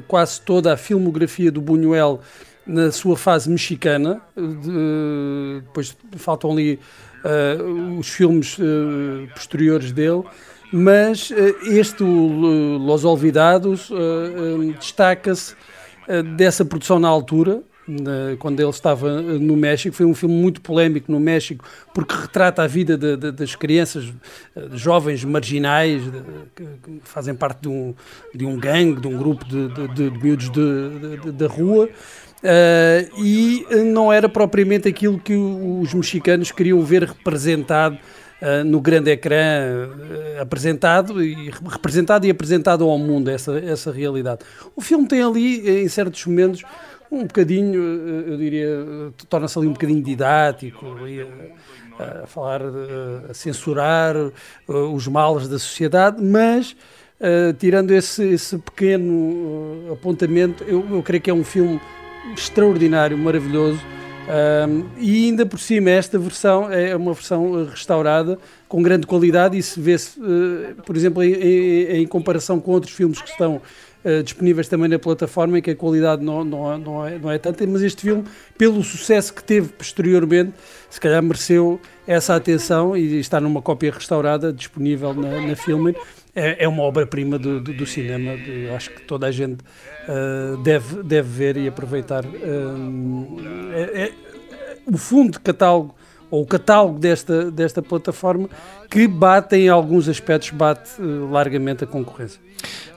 [0.07, 2.21] quase toda a filmografia do Buñuel
[2.69, 6.79] na sua fase mexicana, de, depois faltam ali
[7.25, 10.23] uh, os filmes uh, posteriores dele,
[10.71, 11.35] mas uh,
[11.67, 13.91] este, Los Olvidados,
[14.79, 15.57] destaca-se
[16.37, 17.63] dessa produção na altura,
[18.39, 19.97] quando ele estava no México.
[19.97, 24.13] Foi um filme muito polémico no México, porque retrata a vida de, de, das crianças,
[24.73, 26.23] jovens marginais, de,
[26.55, 27.95] que fazem parte de um,
[28.35, 30.51] de um gangue, de um grupo de, de miúdos
[31.35, 31.89] da rua.
[32.39, 37.97] Uh, e não era propriamente aquilo que os mexicanos queriam ver representado
[38.41, 44.43] uh, no grande ecrã, uh, apresentado, e, representado e apresentado ao mundo, essa, essa realidade.
[44.77, 46.63] O filme tem ali, em certos momentos,
[47.11, 47.83] um bocadinho,
[48.29, 48.69] eu diria,
[49.29, 50.87] torna-se ali um bocadinho didático,
[51.99, 52.61] a, a falar,
[53.29, 54.15] a censurar
[54.69, 56.77] os males da sociedade, mas.
[57.59, 61.81] tirando esse, esse pequeno apontamento, eu, eu creio que é um filme
[62.35, 63.81] extraordinário, maravilhoso.
[64.29, 68.39] Um, e ainda por cima, esta versão é uma versão restaurada
[68.69, 72.93] com grande qualidade e se vê-se, uh, por exemplo, em, em, em, comparação com outros
[72.93, 77.07] filmes que estão uh, disponíveis também na plataforma, em que a qualidade não, não, não,
[77.07, 78.25] é, não é tanta, mas este filme,
[78.59, 80.53] pelo sucesso que teve posteriormente,
[80.91, 85.95] se calhar mereceu essa atenção e está numa cópia restaurada disponível na, na Filmin
[86.39, 88.37] é, é uma obra-prima do, do, do, cinema.
[88.37, 89.61] De, acho que toda a gente
[90.09, 92.25] uh, deve, deve ver e aproveitar.
[92.25, 93.37] Uh,
[93.73, 94.13] é, é,
[94.87, 95.95] o fundo de catálogo,
[96.31, 98.49] ou o catálogo desta, desta plataforma,
[98.91, 102.41] que bate em alguns aspectos, bate uh, largamente a concorrência.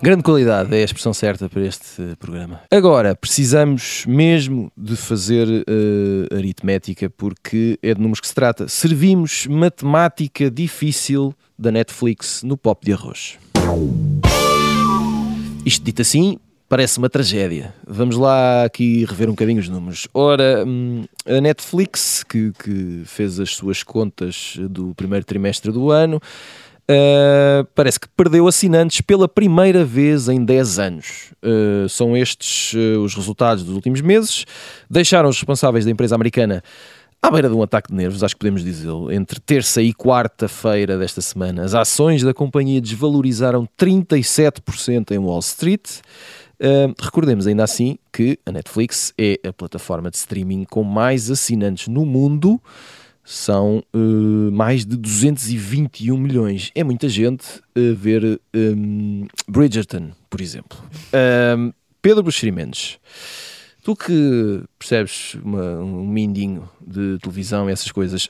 [0.02, 2.62] Grande qualidade é a expressão certa para este programa.
[2.72, 8.68] Agora, precisamos mesmo de fazer uh, aritmética, porque é de números que se trata.
[8.68, 13.38] Servimos matemática difícil da Netflix no pop de arroz.
[15.64, 16.40] Isto dito assim,
[16.72, 17.74] Parece uma tragédia.
[17.86, 20.08] Vamos lá aqui rever um bocadinho os números.
[20.14, 26.16] Ora, hum, a Netflix, que, que fez as suas contas do primeiro trimestre do ano,
[26.16, 31.34] uh, parece que perdeu assinantes pela primeira vez em 10 anos.
[31.44, 34.46] Uh, são estes uh, os resultados dos últimos meses.
[34.90, 36.64] Deixaram os responsáveis da empresa americana
[37.22, 40.98] à beira de um ataque de nervos, acho que podemos dizê-lo, entre terça e quarta-feira
[40.98, 46.00] desta semana, as ações da companhia desvalorizaram 37% em Wall Street.
[47.00, 52.06] Recordemos ainda assim que a Netflix é a plataforma de streaming com mais assinantes no
[52.06, 52.62] mundo.
[53.24, 56.72] São uh, mais de 221 milhões.
[56.74, 57.46] É muita gente
[57.76, 60.78] a ver um, Bridgerton, por exemplo.
[61.14, 63.00] Uh, Pedro Buxeri Mendes.
[63.84, 68.30] Tu que percebes uma, um mindinho de televisão e essas coisas,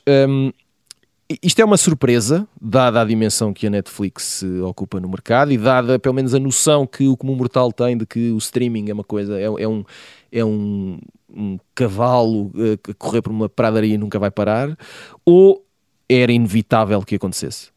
[1.42, 5.98] isto é uma surpresa, dada a dimensão que a Netflix ocupa no mercado e dada
[5.98, 9.04] pelo menos a noção que o comum mortal tem de que o streaming é uma
[9.04, 9.84] coisa, é, é um,
[10.32, 14.76] é um, um cavalo uh, a correr por uma pradaria e nunca vai parar,
[15.24, 15.64] ou
[16.08, 17.70] era inevitável que acontecesse?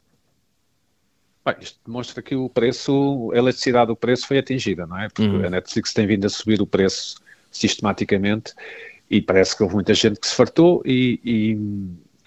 [1.44, 5.08] Bem, isto demonstra que o preço, a elasticidade do preço foi atingida, não é?
[5.08, 5.46] Porque uhum.
[5.46, 7.16] a Netflix tem vindo a subir o preço
[7.50, 8.52] sistematicamente
[9.08, 11.58] e parece que houve muita gente que se fartou e, e,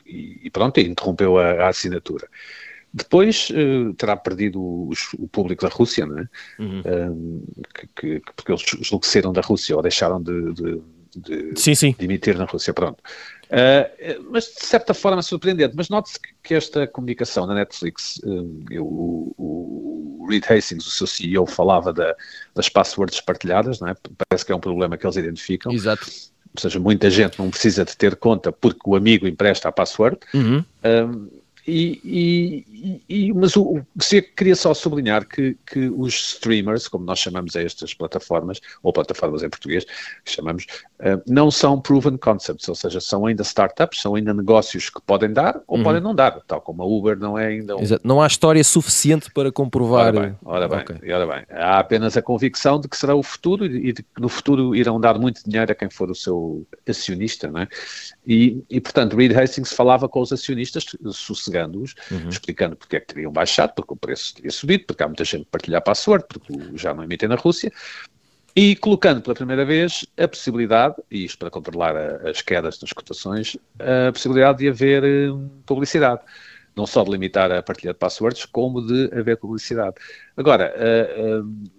[0.09, 2.27] e pronto, e interrompeu a, a assinatura.
[2.91, 6.27] Depois uh, terá perdido o, o, público da Rússia, não é?
[6.57, 6.81] Uhum.
[6.85, 7.43] Um,
[7.95, 10.81] que, que, porque eles enlouqueceram da Rússia ou deixaram de, de,
[11.15, 11.95] de, sim, sim.
[11.97, 12.97] de emitir na Rússia, pronto.
[13.45, 15.75] Uh, mas de certa forma surpreendente.
[15.75, 21.05] Mas note-se que esta comunicação na Netflix, um, eu, o, o, Reed Hastings, o seu
[21.05, 22.15] CEO, falava da,
[22.55, 23.95] das passwords partilhadas, não é?
[24.29, 25.71] parece que é um problema que eles identificam.
[25.71, 26.07] Exato.
[26.55, 30.17] Ou seja, muita gente não precisa de ter conta porque o amigo empresta a password.
[30.33, 30.63] Uhum.
[30.83, 31.27] Um,
[31.69, 33.81] e, e, e, mas o,
[34.35, 39.43] queria só sublinhar que, que os streamers, como nós chamamos a estas plataformas, ou plataformas
[39.43, 39.85] em português,
[40.25, 40.65] chamamos,
[40.99, 45.31] uh, não são proven concepts, ou seja, são ainda startups, são ainda negócios que podem
[45.31, 45.83] dar ou uhum.
[45.83, 47.81] podem não dar, tal como a Uber não é ainda um...
[47.81, 48.01] Exato.
[48.03, 50.15] Não há história suficiente para comprovar.
[50.15, 51.13] Ora bem, ora bem, okay.
[51.13, 51.45] ora bem.
[51.49, 54.99] Há apenas a convicção de que será o futuro e de que no futuro irão
[54.99, 57.67] dar muito dinheiro a quem for o seu acionista, não é?
[58.25, 62.29] E, e portanto, Reed Hastings falava com os acionistas, sossegados os uhum.
[62.29, 65.45] explicando porque é que teriam baixado, porque o preço teria subido, porque há muita gente
[65.45, 67.71] que partilha a password, porque já não emitem na Rússia,
[68.55, 72.91] e colocando pela primeira vez a possibilidade, e isto para controlar a, as quedas nas
[72.91, 76.21] cotações, a possibilidade de haver um, publicidade.
[76.75, 79.95] Não só de limitar a partilha de passwords, como de haver publicidade.
[80.37, 81.71] Agora, uh, uh,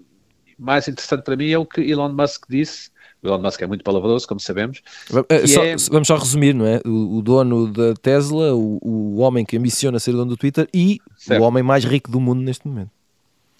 [0.58, 2.90] mais interessante para mim é o que Elon Musk disse
[3.22, 4.82] o Elon Musk é muito palavroso, como sabemos.
[5.10, 5.76] Uh, só, é...
[5.90, 6.80] Vamos só resumir, não é?
[6.84, 10.98] O, o dono da Tesla, o, o, homem que ambiciona ser dono do Twitter e
[11.16, 11.40] certo.
[11.40, 12.90] o homem mais rico do mundo neste momento.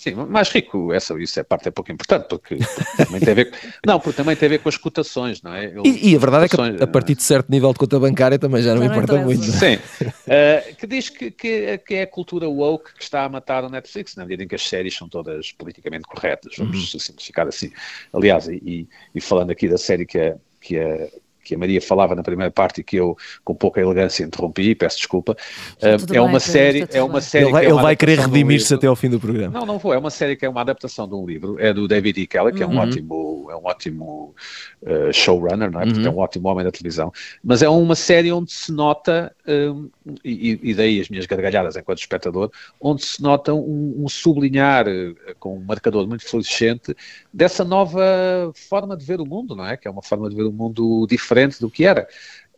[0.01, 3.35] Sim, mais rico, essa, isso é parte é pouco importante, porque, porque também tem a
[3.35, 3.53] ver,
[3.87, 5.67] não, porque também tem a ver com as cotações, não é?
[5.67, 8.01] Ele, e, e, a verdade é que a, a, partir de certo nível de conta
[8.01, 9.43] bancária também já não, não importa muito.
[9.43, 13.63] Sim, uh, que diz que, que, que, é a cultura woke que está a matar
[13.63, 16.99] o Netflix, na medida em que as séries são todas politicamente corretas, vamos uhum.
[16.99, 17.71] simplificar assim.
[18.11, 21.11] Aliás, e, e, falando aqui da série que é, que é
[21.43, 24.99] que a Maria falava na primeira parte e que eu com pouca elegância interrompi, peço
[24.99, 25.37] desculpa.
[25.83, 28.87] Uh, é, uma série, é uma série, Ele vai, é ele vai querer redimir-se até
[28.87, 29.59] ao fim do programa.
[29.59, 29.93] Não, não vou.
[29.95, 31.59] É uma série que é uma adaptação de um livro.
[31.59, 32.27] É do David E.
[32.27, 32.79] Kelly, que é um uhum.
[32.79, 34.35] ótimo, é um ótimo
[34.83, 35.85] uh, showrunner, não é?
[35.85, 36.07] Uhum.
[36.07, 37.13] é um ótimo homem da televisão.
[37.43, 39.91] Mas é uma série onde se nota, um,
[40.25, 45.17] e, e, daí as minhas gargalhadas enquanto espectador, onde se nota um, um sublinhar uh,
[45.39, 46.97] com um marcador muito fluorescente
[47.33, 49.77] dessa nova forma de ver o mundo, não é?
[49.77, 52.07] Que é uma forma de ver o mundo diferente do que era.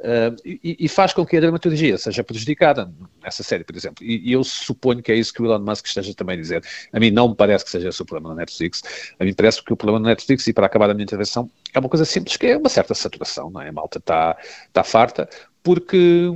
[0.02, 4.04] Uh, e, e, faz com que a dramaturgia seja prejudicada nessa série, por exemplo.
[4.04, 6.64] E, e, eu suponho que é isso que o Elon Musk esteja também a dizer.
[6.92, 8.82] A mim não me parece que seja esse o problema da Netflix.
[9.16, 11.78] A mim parece que o problema da Netflix, e para acabar a minha intervenção, é
[11.78, 13.68] uma coisa simples, que é uma certa saturação, não é?
[13.68, 14.36] A malta está
[14.72, 15.28] tá farta,
[15.62, 16.28] porque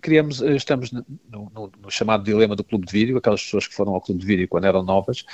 [0.00, 3.94] criamos, estamos no, no, no, chamado dilema do clube de vídeo, aquelas pessoas que foram
[3.94, 5.24] ao clube de vídeo quando eram novas,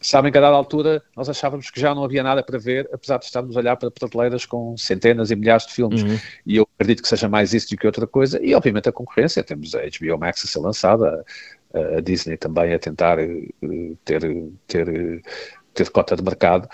[0.00, 3.18] sabem que a dada altura nós achávamos que já não havia nada para ver, apesar
[3.18, 6.02] de estarmos a olhar para prateleiras com centenas e milhares de filmes.
[6.02, 6.18] Uhum.
[6.46, 8.40] E eu acredito que seja mais isso do que outra coisa.
[8.42, 9.42] E, obviamente, a concorrência.
[9.42, 11.24] Temos a HBO Max a ser lançada,
[11.74, 14.22] a, a Disney também a tentar uh, ter,
[14.66, 15.22] ter,
[15.74, 16.68] ter cota de mercado.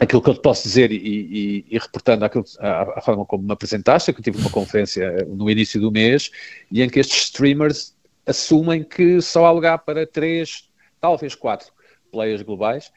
[0.00, 3.44] Aquilo que eu te posso dizer, e, e, e reportando aquilo, a, a, forma como
[3.44, 6.30] me apresentaste, é que eu tive uma conferência no início do mês,
[6.72, 7.94] e em que estes streamers
[8.26, 10.68] assumem que só há lugar para três,
[11.00, 11.70] talvez quatro
[12.10, 12.90] players globais,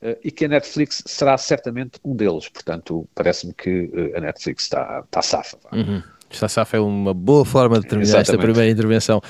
[0.00, 2.48] Uh, e que a Netflix será certamente um deles.
[2.48, 5.58] Portanto, parece-me que uh, a Netflix está, está safa.
[5.72, 6.00] Uhum.
[6.30, 8.30] Está safa é uma boa forma de terminar Exatamente.
[8.30, 9.20] esta primeira intervenção.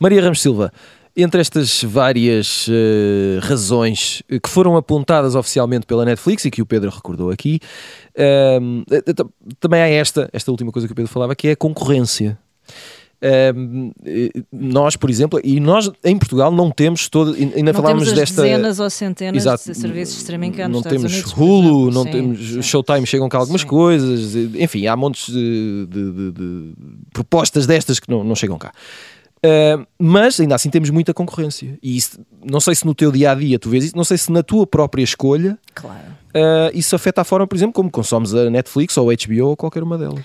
[0.00, 0.72] Maria Ramos Silva,
[1.16, 6.90] entre estas várias uh, razões que foram apontadas oficialmente pela Netflix e que o Pedro
[6.90, 7.58] recordou aqui,
[8.14, 8.84] uh,
[9.58, 12.38] também há esta, esta última coisa que o Pedro falava, que é a concorrência.
[13.16, 13.92] Uh,
[14.52, 18.78] nós, por exemplo, e nós em Portugal não temos todo, ainda não falámos desta dezenas
[18.78, 22.38] ou centenas Exato, de serviços de streaming cá não temos Unidos, Hulu, não sim, temos
[22.38, 22.62] sim.
[22.62, 23.66] Showtime, chegam cá algumas sim.
[23.66, 26.72] coisas, enfim, há montes de, de, de, de,
[27.14, 28.70] propostas destas que não, não chegam cá.
[29.46, 31.78] Uh, mas ainda assim temos muita concorrência.
[31.82, 34.18] E isso, não sei se no teu dia a dia tu vês isso, não sei
[34.18, 36.06] se na tua própria escolha claro.
[36.34, 39.56] uh, isso afeta a forma, por exemplo, como consomes a Netflix ou a HBO ou
[39.56, 40.24] qualquer uma delas.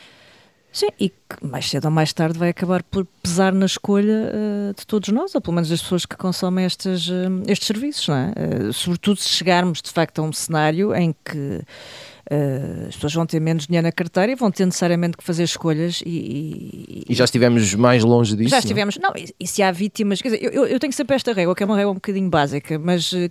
[0.73, 4.73] Sim, e que mais cedo ou mais tarde vai acabar por pesar na escolha uh,
[4.73, 8.15] de todos nós, ou pelo menos das pessoas que consomem estes, uh, estes serviços, não
[8.15, 8.33] é?
[8.71, 11.61] Sobretudo se chegarmos de facto a um cenário em que
[12.31, 15.43] Uh, as pessoas vão ter menos dinheiro na carteira e vão ter necessariamente que fazer
[15.43, 18.51] escolhas e, e, e já estivemos mais longe disso?
[18.51, 21.33] Já estivemos, não, e, e se há vítimas, quer dizer, eu, eu, tenho sempre esta
[21.33, 23.29] regra, que é uma regra um bocadinho básica, mas uh,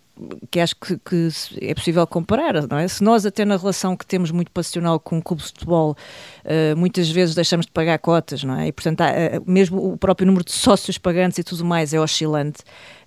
[0.50, 1.28] que acho que, que,
[1.62, 2.86] é possível comparar, não é?
[2.88, 5.96] Se nós até na relação que temos muito passional com o clube de futebol,
[6.44, 8.66] uh, muitas vezes deixamos de pagar cotas, não é?
[8.66, 9.08] E portanto, há,
[9.46, 12.60] mesmo o próprio número de sócios pagantes e tudo mais é oscilante.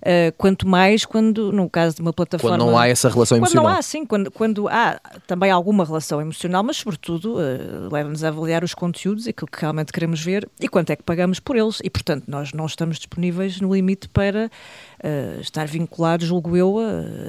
[0.04, 2.58] Uh, quanto mais quando, no caso de uma plataforma.
[2.58, 3.64] Quando não há essa relação emocional.
[3.64, 8.22] Quando não há, sim, quando, quando há também alguma relação emocional, mas sobretudo uh, leva-nos
[8.22, 11.56] a avaliar os conteúdos, aquilo que realmente queremos ver e quanto é que pagamos por
[11.56, 11.78] eles.
[11.82, 14.50] E portanto, nós não estamos disponíveis no limite para
[15.02, 16.76] uh, estar vinculados, julgo eu,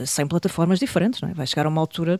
[0.01, 1.21] a 100 plataformas diferentes.
[1.21, 1.33] Não é?
[1.33, 2.19] Vai chegar a uma altura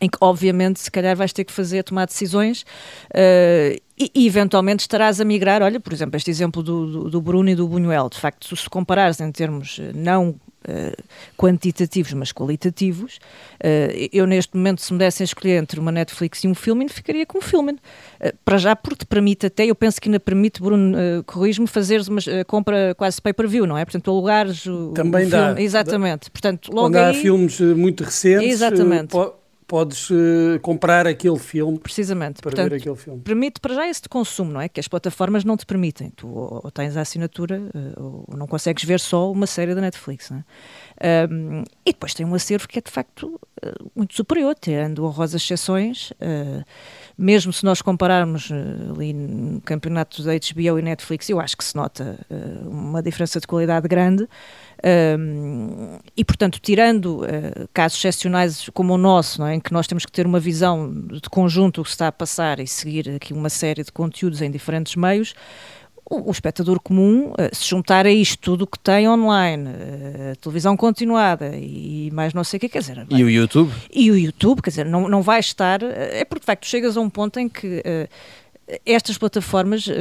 [0.00, 4.80] em que obviamente se calhar vais ter que fazer, tomar decisões uh, e, e, eventualmente
[4.80, 8.08] estarás a migrar, olha, por exemplo, este exemplo do, do, do Bruno e do Buñuel,
[8.08, 11.02] de facto, se comparares em termos eh, não uh,
[11.36, 16.44] quantitativos, mas qualitativos, uh, eu neste momento, se me dessem a escolher entre uma Netflix
[16.44, 17.76] e um filme, ficaria com um filme.
[18.44, 22.06] para já, porque te permite até, eu penso que ainda permite, Bruno, uh, corrijo-me, fazeres
[22.06, 23.84] uma compra quase pay-per-view, não é?
[23.84, 25.46] Portanto, alugares o, Também o dá.
[25.46, 25.64] filme.
[25.64, 26.30] Exatamente.
[26.30, 27.10] Portanto, logo Quando aí...
[27.10, 28.48] há filmes muito recentes...
[28.48, 29.16] Exatamente
[29.68, 33.20] podes uh, comprar aquele filme precisamente para Portanto, ver aquele filme.
[33.20, 34.68] Permite para já esse de consumo, não é?
[34.68, 36.10] Que as plataformas não te permitem.
[36.10, 39.82] Tu ou, ou tens a assinatura uh, ou não consegues ver só uma série da
[39.82, 41.28] Netflix, não é?
[41.30, 45.42] Um, e depois tem um acervo que é de facto uh, muito superior, tirando honrosas
[45.42, 46.14] exceções.
[47.16, 48.50] mesmo se nós compararmos
[48.90, 52.18] ali no campeonato da HBO e Netflix, eu acho que se nota
[52.64, 54.26] uma diferença de qualidade grande.
[54.84, 59.54] Um, e, portanto, tirando uh, casos excepcionais como o nosso, é?
[59.54, 62.12] em que nós temos que ter uma visão de conjunto do que se está a
[62.12, 65.34] passar e seguir aqui uma série de conteúdos em diferentes meios,
[66.08, 70.76] o, o espectador comum, uh, se juntar a isto tudo que tem online, uh, televisão
[70.76, 73.04] continuada e mais não sei o que, quer dizer...
[73.04, 73.72] Vai, e o YouTube?
[73.92, 75.82] E o YouTube, quer dizer, não, não vai estar...
[75.82, 77.82] é porque, de facto, chegas a um ponto em que
[78.84, 79.92] estas plataformas uh,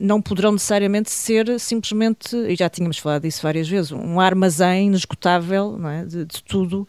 [0.00, 5.78] não poderão necessariamente ser simplesmente, e já tínhamos falado disso várias vezes, um armazém inesgotável
[5.88, 6.04] é?
[6.04, 6.86] de, de, tudo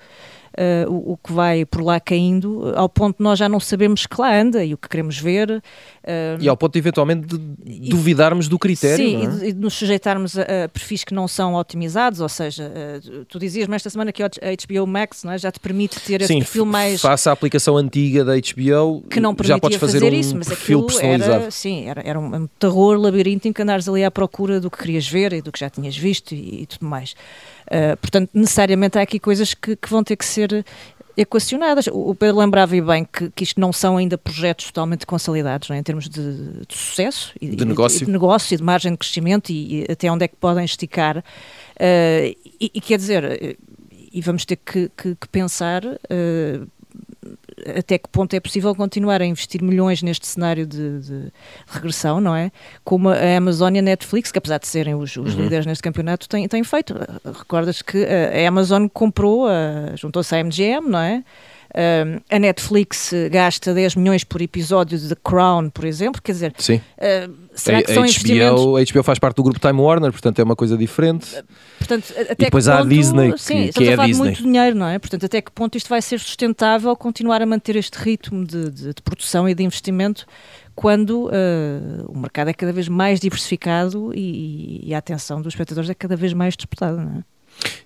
[0.57, 4.05] uh, o, o, que vai por lá caindo, ao ponto de nós já não sabemos
[4.05, 5.51] que lá anda e o que queremos ver.
[5.51, 8.97] Uh, e ao ponto de eventualmente de duvidarmos do critério.
[8.97, 9.47] Sim, é?
[9.47, 13.39] e, de, nos sujeitarmos a, a, perfis que não são otimizados, ou seja, uh, tu
[13.39, 15.37] dizias-me esta semana que a HBO Max é?
[15.37, 17.01] já te permite ter sim, esse perfil mais.
[17.01, 20.47] Faça a aplicação antiga da HBO, que não já podes fazer, fazer um isso, mas
[20.47, 21.41] perfil personalizado.
[21.43, 25.33] Era, sim, era, era um terror labiríntico andares ali à procura do que querias ver
[25.33, 27.15] e do que já tinhas visto e, e tudo mais.
[27.67, 30.65] Uh, portanto, necessariamente há aqui coisas que, que, vão ter que ser
[31.17, 31.87] equacionadas.
[31.91, 35.77] O Pedro lembrava bem que, que isto não são ainda projetos totalmente consolidados, é?
[35.77, 38.03] em termos de, de sucesso e de, negócio.
[38.03, 40.63] E, de negócio e de margem de crescimento e, e até onde é que podem
[40.63, 41.17] esticar.
[41.17, 43.57] Uh, e, e, quer dizer,
[44.11, 46.67] e vamos ter que, que, que pensar uh,
[47.77, 51.31] até que ponto é possível continuar a investir milhões neste cenário de, de
[51.67, 52.51] regressão, não é?
[52.83, 55.43] Como a Amazon e a Netflix, que apesar de serem os, os uhum.
[55.43, 56.93] líderes neste campeonato, têm, têm feito.
[57.25, 59.47] Recordas que a Amazon comprou,
[59.95, 61.23] juntou-se à MGM, não é?
[61.69, 66.53] Uh, a Netflix gasta 10 milhões por episódio de The Crown, por exemplo, quer dizer,
[66.57, 66.81] Sim.
[66.97, 68.61] Uh, será a, que são HBO, investimentos...
[68.61, 71.27] A HBO faz parte do grupo Time Warner, portanto é uma coisa diferente.
[71.77, 74.23] Portanto, até e depois há ponto, a Disney, que, sim, que é a, a Disney.
[74.25, 74.97] muito dinheiro, não é?
[74.97, 78.93] Portanto, até que ponto isto vai ser sustentável continuar a manter este ritmo de, de,
[78.93, 80.25] de produção e de investimento
[80.77, 81.31] quando uh,
[82.07, 86.15] o mercado é cada vez mais diversificado e, e, a atenção dos espectadores é cada
[86.15, 87.23] vez mais disputada, não é?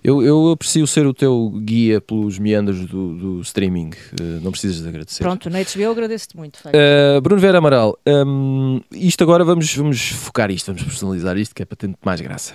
[0.04, 3.90] Eu, eu aprecio ser o teu guia pelos meandros do, do streaming.
[4.20, 5.22] Uh, não precisas de agradecer.
[5.22, 6.58] Pronto, na HBO eu agradeço-te muito.
[6.66, 11.62] Uh, Bruno Vera Amaral, um, isto agora vamos, vamos focar isto, vamos personalizar isto, que
[11.62, 12.54] é para ter mais graça.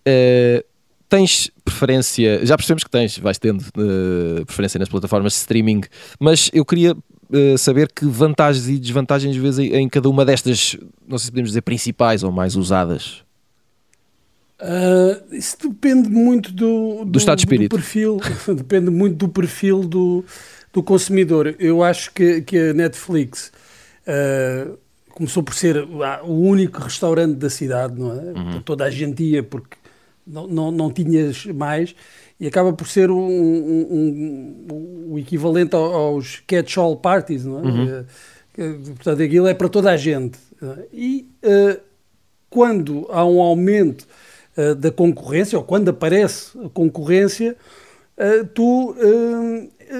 [0.00, 0.64] Uh,
[1.08, 3.64] tens preferência, já percebemos que tens, vais tendo
[4.46, 5.82] preferência nas plataformas de streaming,
[6.20, 6.96] mas eu queria
[7.58, 10.76] saber que vantagens e desvantagens vês em, em, cada uma destas,
[11.08, 13.24] não sei se podemos dizer principais ou mais usadas.
[14.60, 17.70] Uh, isso depende muito do, do, do estado de espírito.
[17.70, 18.20] Do perfil,
[18.54, 20.24] depende muito do perfil do,
[20.72, 21.54] do consumidor.
[21.58, 23.50] Eu acho que, que a Netflix
[24.06, 24.78] uh,
[25.10, 28.38] começou por ser o único restaurante da cidade, não é?
[28.38, 28.62] Uhum.
[28.62, 29.76] Toda a gente ia porque
[30.26, 31.94] não, não, não tinhas mais
[32.38, 37.62] e acaba por ser um, um, um, o equivalente aos catch-all parties, não é?
[37.62, 38.04] Uhum.
[38.94, 40.38] Portanto, aquilo é para toda a gente.
[40.62, 40.86] É?
[40.92, 41.80] E uh,
[42.48, 44.06] quando há um aumento
[44.56, 47.56] uh, da concorrência, ou quando aparece a concorrência,
[48.16, 48.94] uh, tu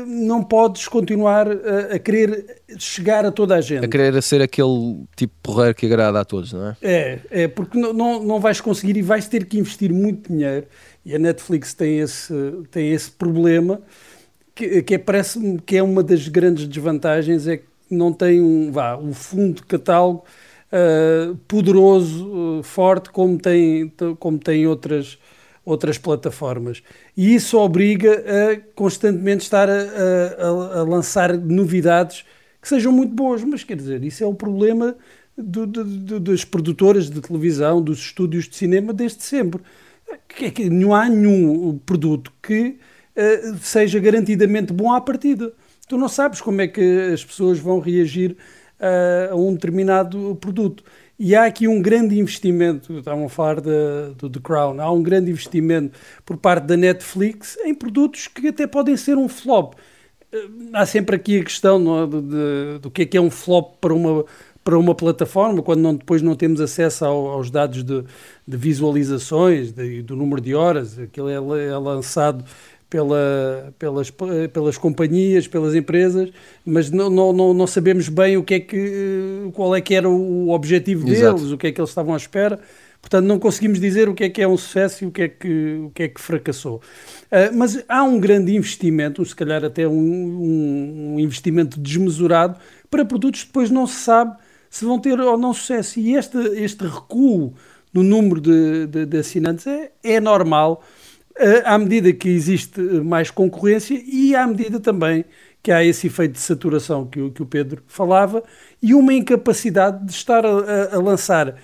[0.06, 3.84] não podes continuar a, a, querer chegar a toda a gente.
[3.84, 6.76] A querer ser aquele tipo porreiro que agrada a todos, não é?
[6.80, 10.66] É, é porque não, não, não vais conseguir e vais ter que investir muito dinheiro.
[11.04, 12.32] E a Netflix tem esse,
[12.70, 13.80] tem esse problema
[14.54, 18.70] que, que é, parece-me que é uma das grandes desvantagens, é que não tem um,
[18.70, 20.24] vá, um fundo de catálogo
[20.72, 25.18] uh, poderoso, uh, forte, como tem, como tem outras,
[25.64, 26.82] outras plataformas.
[27.16, 32.24] E isso obriga a constantemente estar a, a, a, lançar novidades
[32.60, 34.96] que sejam muito boas, mas quer dizer, isso é um problema
[35.36, 39.62] do, do, do, das produtoras de televisão, dos estúdios de cinema desde sempre.
[40.28, 42.78] Que, que não há nenhum produto que
[43.16, 45.52] uh, seja garantidamente bom à partida.
[45.88, 48.36] Tu não sabes como é que as pessoas vão reagir
[49.30, 50.82] a um determinado produto.
[51.22, 55.02] E há aqui um grande investimento, estavam a falar de, do The Crown, há um
[55.02, 59.74] grande investimento por parte da Netflix em produtos que até podem ser um flop.
[60.32, 63.30] Uh, há sempre aqui a questão é, de, de, do que é que é um
[63.30, 64.24] flop para uma,
[64.64, 68.02] para uma plataforma, quando não, depois não temos acesso ao, aos dados de,
[68.48, 72.44] de visualizações, do número de horas, aquilo é, é lançado
[72.90, 74.12] pela, pelas,
[74.52, 76.30] pelas companhias, pelas empresas,
[76.66, 80.50] mas não, não, não sabemos bem o que é que, qual é que era o
[80.50, 81.36] objetivo Exato.
[81.36, 82.58] deles, o que é que eles estavam à espera.
[83.00, 85.28] Portanto, não conseguimos dizer o que é que é um sucesso e o que é
[85.28, 86.82] que, o que, é que fracassou.
[87.26, 92.58] Uh, mas há um grande investimento, se calhar até um, um, investimento desmesurado,
[92.90, 94.36] para produtos que depois não se sabe
[94.68, 95.98] se vão ter ou não sucesso.
[95.98, 97.54] E este, este recuo
[97.94, 101.09] no número de, de, de assinantes é, é normal eh,
[101.64, 105.24] à medida que existe mais concorrência e à medida também
[105.62, 108.42] que há esse efeito de saturação que o, que o Pedro falava
[108.82, 111.56] e uma incapacidade de estar a, a lançar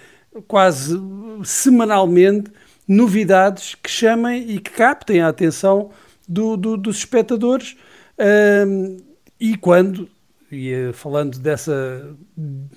[0.47, 0.99] quase
[1.45, 2.51] semanalmente
[2.87, 5.91] novidades que chamem e que captem a atenção
[6.29, 7.77] do, do, dos espectadores.
[8.19, 8.97] Um,
[9.39, 10.09] e quando,
[10.51, 12.17] e eh, falando dessa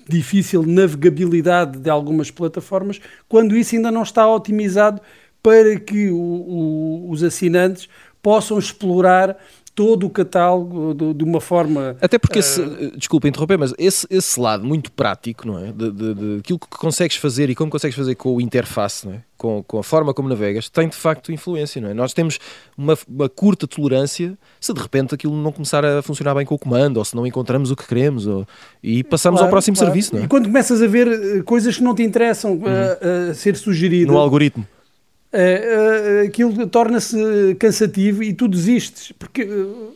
[0.08, 5.00] difícil navegabilidade de algumas plataformas, quando isso ainda não está otimizado
[5.42, 7.88] para que o, o, os assinantes
[8.22, 9.36] possam explorar
[9.74, 11.96] todo o catálogo de, de uma forma.
[12.00, 12.96] Até porque, esse, uh...
[12.98, 15.72] desculpa interromper, mas esse, esse lado muito prático, não é?
[15.72, 19.14] De, de, de, aquilo que consegues fazer e como consegues fazer com o interface, não
[19.14, 19.22] é?
[19.38, 21.94] com, com a forma como navegas, tem de facto influência, não é?
[21.94, 22.38] Nós temos
[22.76, 26.58] uma, uma curta tolerância se de repente aquilo não começar a funcionar bem com o
[26.58, 28.46] comando, ou se não encontramos o que queremos, ou,
[28.82, 29.90] e passamos claro, ao próximo claro.
[29.90, 30.24] serviço, não é?
[30.26, 32.64] E quando começas a ver eh, coisas que não te interessam uhum.
[32.66, 34.12] a, a ser sugeridas.
[34.12, 34.66] No algoritmo
[35.32, 39.94] uh, aquilo torna-se cansativo e tu desistes, porque uh,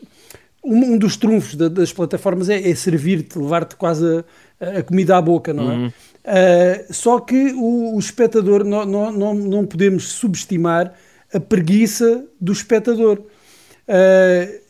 [0.65, 4.25] um, dos trunfos da, das plataformas é, é servir-te, levar-te quase
[4.61, 5.75] a, a, comida à boca, não é?
[5.75, 5.87] Uhum.
[5.89, 10.95] Uh, só que o, o espectador, não, não, não podemos subestimar
[11.33, 13.23] a preguiça do espectador.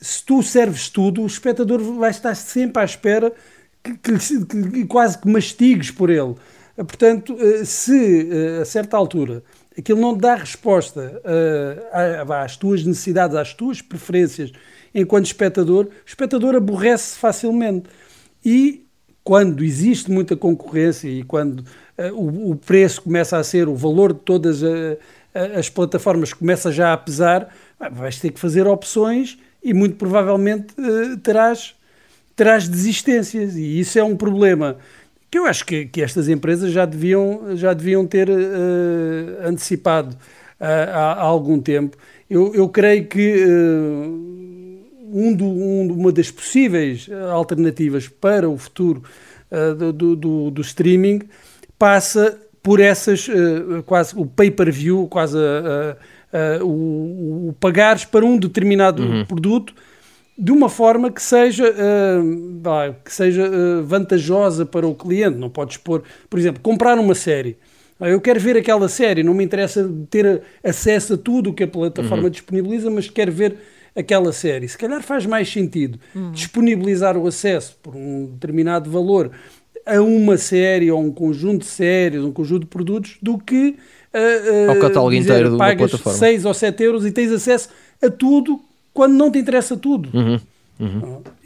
[0.00, 3.32] Se tu serves tudo, o espectador vai estar sempre à espera
[3.82, 6.34] que, que, que quase que mastigues por ele.
[6.74, 8.28] Portanto, se
[8.60, 9.44] a certa altura
[9.76, 14.52] aquilo não dá resposta uh, às tuas necessidades, às tuas preferências
[14.94, 17.88] enquanto espectador, o espectador aborrece facilmente.
[18.44, 18.86] E
[19.24, 24.12] quando existe muita concorrência e quando uh, o, o, preço começa a ser, o valor
[24.12, 24.68] de todas a,
[25.58, 27.52] as plataformas começa já a pesar,
[27.90, 30.74] vais ter que fazer opções e muito provavelmente
[31.22, 31.74] terás,
[32.36, 33.56] terás desistências.
[33.56, 34.76] E isso é um problema
[35.34, 40.64] que eu acho que, que estas empresas já deviam, já deviam ter uh, antecipado uh,
[40.92, 41.96] há, há, algum tempo.
[42.30, 44.78] Eu, eu creio que uh,
[45.12, 49.02] um do, um, uma das possíveis alternativas para o futuro
[49.76, 51.22] do, do, do, streaming
[51.76, 53.28] passa por essas,
[53.86, 55.36] quase o pay-per-view, quase
[56.62, 59.24] o, o pagares para um determinado uhum.
[59.24, 59.74] produto
[60.36, 65.38] de uma forma que seja, uh, que seja uh, vantajosa para o cliente.
[65.38, 67.56] Não podes pôr, por exemplo, comprar uma série.
[68.00, 71.68] Eu quero ver aquela série, não me interessa ter acesso a tudo o que a
[71.68, 72.30] plataforma uhum.
[72.30, 73.56] disponibiliza, mas quero ver
[73.94, 74.68] aquela série.
[74.68, 76.32] Se calhar faz mais sentido uhum.
[76.32, 79.30] disponibilizar o acesso por um determinado valor
[79.86, 83.76] a uma série ou um conjunto de séries, um conjunto de produtos, do que
[84.12, 86.18] a Ao catálogo dizer, inteiro de uma pagas plataforma.
[86.18, 87.68] 6 ou 7 euros e tens acesso
[88.02, 88.60] a tudo
[88.94, 90.08] quando não te interessa tudo.
[90.16, 90.40] Uhum.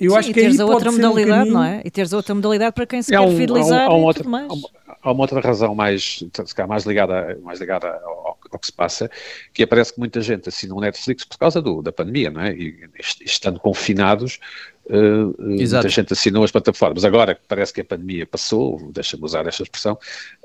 [0.00, 1.82] Eu Sim, acho e que aí teres a outra um modalidade, caminho- não é?
[1.84, 4.00] E teres a outra modalidade para quem se quer um- fidelizar há um- há um
[4.00, 4.48] e outro- tudo mais.
[4.50, 4.62] há um-
[5.00, 8.72] Há uma outra razão mais, se calhar mais ligada, mais ligada ao, ao que se
[8.72, 9.08] passa,
[9.54, 12.52] que aparece que muita gente assina o Netflix por causa do, da pandemia, não é?
[12.52, 14.40] E est- estando confinados,
[14.90, 15.82] Exato.
[15.84, 17.04] muita gente assinou as plataformas.
[17.04, 19.98] Agora que parece que a pandemia passou, deixa-me usar esta expressão,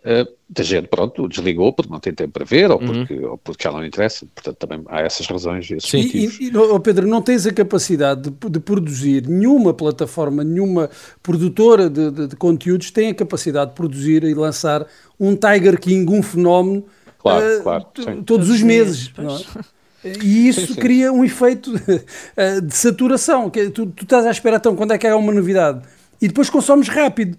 [0.03, 3.63] eh, muita gente, pronto, desligou porque não tem tempo para ver ou porque, ou porque
[3.63, 4.25] já não interessa.
[4.35, 6.03] Portanto, também há essas razões e esses Sim.
[6.03, 6.39] motivos.
[6.39, 10.89] E, e, oh, Pedro, não tens a capacidade de, de produzir, nenhuma plataforma, nenhuma
[11.21, 14.85] produtora de, de- de conteúdos tem a capacidade de produzir e lançar
[15.19, 16.83] um Tiger King, um fenómeno,
[17.19, 18.21] Claro, eh, sim.
[18.23, 19.11] todos os os meses.
[19.17, 19.63] meses, não é?
[20.03, 20.79] E isso Sim, sim.
[20.81, 21.71] cria um efeito
[22.35, 23.49] eh, de saturação.
[23.49, 25.81] Que é, tu, tu estás à espera, então, quando é que há uma novidade?
[26.21, 27.37] E depois consomes rápido.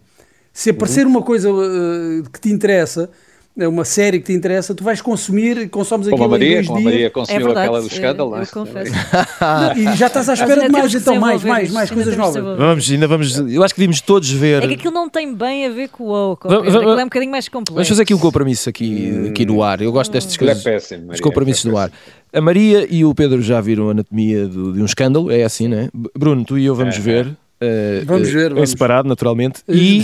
[0.52, 0.76] Se Uhum.
[0.76, 3.10] aparecer uma coisa eh, que te interessa,
[3.56, 6.66] uma série que te interessa, tu vais consumir, consomes Como a aquilo em Maria, dois
[6.66, 6.92] como a dias.
[6.92, 8.46] Maria É consumiu verdade, aquela do eu- escândalo, não eu é?
[8.46, 8.92] confesso.
[9.40, 12.42] Não, e já estás à espera de mais, então mais, mais, mais coisas novas.
[12.58, 13.38] Vamos, ainda vamos.
[13.38, 14.64] Eu acho que devíamos todos ver.
[14.64, 16.58] É que aquilo não tem bem a ver com o Pedro.
[16.68, 17.74] aquilo é um bocadinho mais complexo.
[17.74, 19.80] Vamos fazer aqui um compromisso aqui, aqui no ar.
[19.80, 20.64] Eu gosto destas Aquilo é coisas.
[20.64, 21.90] péssimo, Os Maria, compromissos é no ar.
[22.32, 25.68] A Maria e o Pedro já viram a anatomia do- de um escândalo, é assim,
[25.68, 25.88] né?
[25.94, 27.36] B- Bruno, tu e eu vamos É, ver.
[27.64, 28.70] Eh, Vamos eh, ver, Em vamos.
[28.70, 29.62] separado, naturalmente.
[29.68, 30.00] E,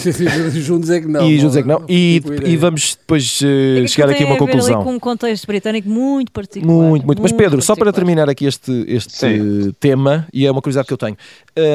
[0.61, 1.29] juntos é que não.
[1.29, 1.85] e juntos é que não.
[1.89, 2.59] E, a e ideia.
[2.59, 4.83] vamos depois eh, É chegar aqui a uma ver ali conclusão.
[4.85, 6.73] com um contexto britânico muito particular.
[6.73, 7.23] Muito, muito.
[7.23, 9.73] Mas Pedro, só para terminar aqui este, este Sim.
[9.79, 11.17] tema, e é uma curiosidade que eu tenho,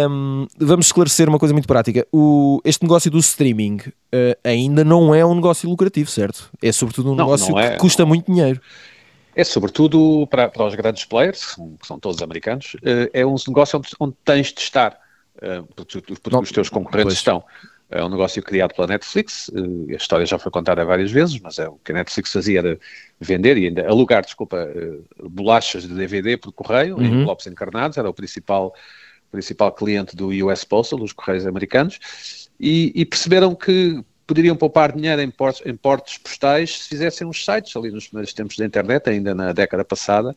[0.10, 2.06] hum, vamos esclarecer uma coisa muito prática.
[2.12, 3.80] O, este negócio do streaming
[4.12, 6.50] eh, ainda não é um negócio lucrativo, certo?
[6.62, 7.72] É sobretudo um Não, negócio não é.
[7.72, 8.60] que custa muito dinheiro.
[9.36, 12.78] É sobretudo para, para os grandes players, que são, todos americanos,
[13.14, 14.98] é um negócio onde, onde tens de estar,
[15.76, 17.18] porque, tu- porque os teus concorrentes pois.
[17.18, 17.44] estão.
[17.88, 21.60] É um negócio criado pela Netflix, eh, a história já foi contada várias vezes, mas
[21.60, 22.80] é o que a Netflix fazia era
[23.20, 27.14] vender e ainda alugar, desculpa, eh, bolachas de DVD por correio, em Uhum.
[27.14, 28.74] envelopes encarnados, era o principal,
[29.32, 32.00] principal cliente do US Postal, dos Correios Americanos,
[32.60, 37.46] e, e perceberam que poderiam poupar dinheiro em portos, em portos postais se fizessem uns
[37.46, 40.36] sites ali nos primeiros tempos da internet, ainda na década passada,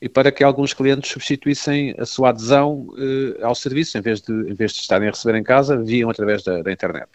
[0.00, 4.32] e para que alguns clientes substituíssem a sua adesão eh, ao serviço, em vez, de,
[4.32, 7.06] em vez de estarem a receber em casa, viam através da, da internet.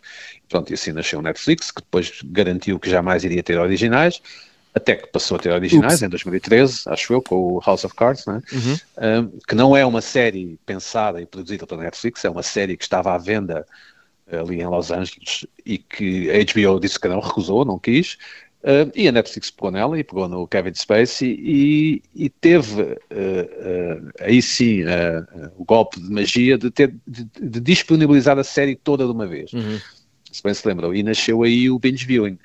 [0.49, 4.21] Pronto, e assim nasceu o Netflix, que depois garantiu que jamais iria ter originais,
[4.73, 6.03] até que passou a ter originais Ups.
[6.03, 8.41] em 2013, acho eu, com o House of Cards, não é?
[8.51, 8.77] Uhum.
[8.97, 12.83] Um, que não é uma série pensada e produzida pela Netflix, é uma série que
[12.83, 13.65] estava à venda
[14.31, 18.17] ali em Los Angeles e que a HBO disse que não recusou, não quis.
[18.63, 22.85] Uh, e a Netflix pegou nela e pegou no Kevin Spacey e, e teve uh,
[22.85, 24.83] uh, aí sim
[25.57, 29.51] o golpe de magia de, ter, de, de disponibilizar a série toda de uma vez.
[29.51, 29.79] Uhum.
[30.31, 30.93] Se bem se lembram.
[30.93, 32.37] E nasceu aí o binge viewing.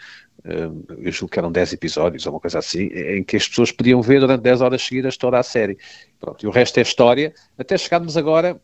[0.44, 4.00] Eu julgo que eram 10 episódios ou uma coisa assim, em que as pessoas podiam
[4.00, 5.76] ver durante 10 horas seguidas toda a série.
[6.20, 8.60] Pronto, e o resto é história, até chegarmos agora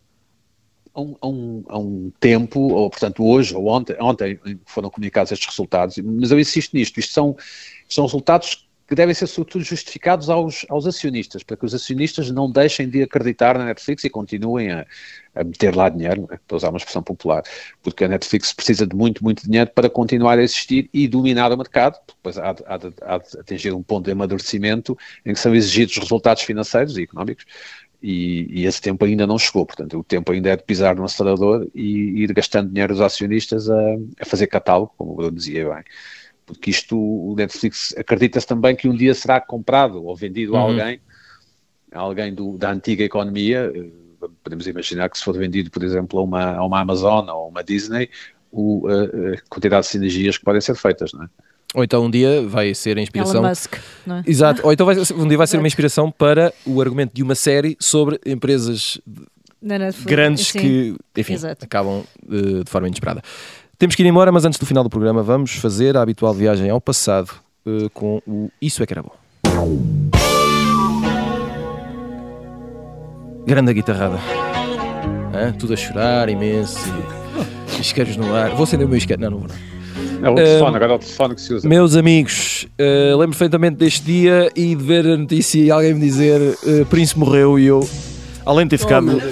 [0.95, 5.99] a um, um, um, tempo, ou portanto hoje ou ontem, ontem foram comunicados estes resultados,
[5.99, 7.37] mas eu insisto nisto, isto são,
[7.89, 12.51] são resultados que devem ser sobretudo justificados aos, aos acionistas, para que os acionistas não
[12.51, 14.87] deixem de acreditar na Netflix e continuem a,
[15.35, 17.43] a meter lá dinheiro, né, para usar uma expressão popular,
[17.83, 21.57] porque a Netflix precisa de muito, muito dinheiro para continuar a existir e dominar o
[21.57, 25.55] mercado, depois há há, de, há de atingir um ponto de amadurecimento em que são
[25.55, 27.47] exigidos resultados financeiros e económicos,
[28.03, 31.05] e, e, esse tempo ainda não chegou, portanto o tempo ainda é de pisar no
[31.05, 33.79] acelerador e ir gastando dinheiro dos acionistas a,
[34.21, 35.85] a fazer catálogo, como o Bruno dizia bem,
[36.45, 40.59] porque isto, o Netflix acredita-se também que um dia será comprado ou vendido Uhum.
[40.59, 41.01] a alguém,
[41.93, 43.73] a alguém do, da antiga economia,
[44.43, 47.63] podemos imaginar que se for vendido, por exemplo, a uma, a uma Amazon ou uma
[47.63, 48.11] Disney,
[48.51, 51.29] o, a, a quantidade de sinergias que podem ser feitas, não é?
[51.75, 53.41] Ou então um dia vai ser a inspiração.
[53.41, 54.23] Elon Musk, não é?
[54.27, 54.61] Exato.
[54.65, 57.77] Ou então vai, um dia vai ser uma inspiração para o argumento de uma série
[57.81, 59.01] sobre empresas
[60.05, 60.59] grandes sim.
[60.59, 61.65] que, enfim, Exato.
[61.65, 63.23] acabam eh, de forma inesperada.
[63.79, 66.69] Temos que ir embora, mas antes do final do programa vamos fazer a habitual viagem
[66.69, 67.31] ao passado
[67.67, 69.13] eh, com o Isso é que era bom.
[73.47, 74.19] Grande guitarrada.
[75.35, 75.53] Hã?
[75.53, 76.79] Tudo a chorar imenso.
[77.81, 78.51] Isqueiros no ar.
[78.51, 79.23] Vou acender o meu isqueiro.
[79.23, 79.49] Não, não vou.
[79.49, 79.82] Não.
[80.23, 81.69] É o telefone, agora é o telefone que se usa.
[81.69, 86.01] Meus amigos, eh, lembro perfeitamente deste dia e de ver a notícia e alguém me
[86.01, 87.89] dizer eh, Príncipe morreu e eu,
[88.47, 89.07] além de ter ficado.
[89.07, 89.23] Deus.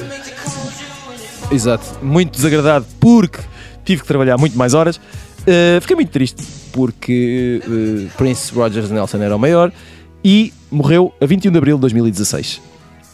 [1.53, 3.38] Exato, muito desagradado porque
[3.84, 5.01] tive que trabalhar muito mais horas.
[5.47, 9.72] eh, fiquei muito triste porque eh, Prince Rogers Nelson era o maior
[10.24, 12.61] e morreu a 21 de abril de 2016.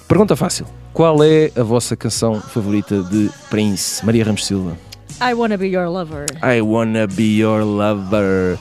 [0.09, 4.05] Pergunta fácil: qual é a vossa canção favorita de Prince?
[4.05, 4.77] Maria Ramos Silva.
[5.21, 6.27] I Wanna Be Your Lover.
[6.43, 8.59] I wanna be your lover.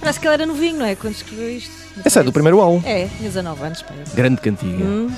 [0.00, 0.94] Parece que ele era novinho, não é?
[0.94, 1.70] Quando escreveu isto.
[2.04, 2.80] Essa é do primeiro álbum.
[2.86, 3.82] É, tinha 19 anos.
[3.82, 3.92] Pá.
[4.14, 4.84] Grande cantiga.
[4.84, 5.10] Hum.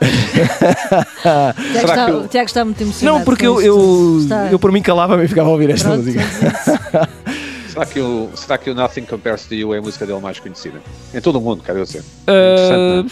[1.22, 3.18] Tiago, está, eu- Tiago está muito emocionado.
[3.18, 4.18] Não, porque eu, eu.
[4.22, 6.22] Está- eu por mim calava-me e ficava a ouvir esta Pronto, música.
[7.76, 10.40] Será que, o, será que o Nothing Compares to You é a música dele mais
[10.40, 10.80] conhecida?
[11.12, 12.02] Em todo o mundo, quero dizer.
[12.26, 13.04] É?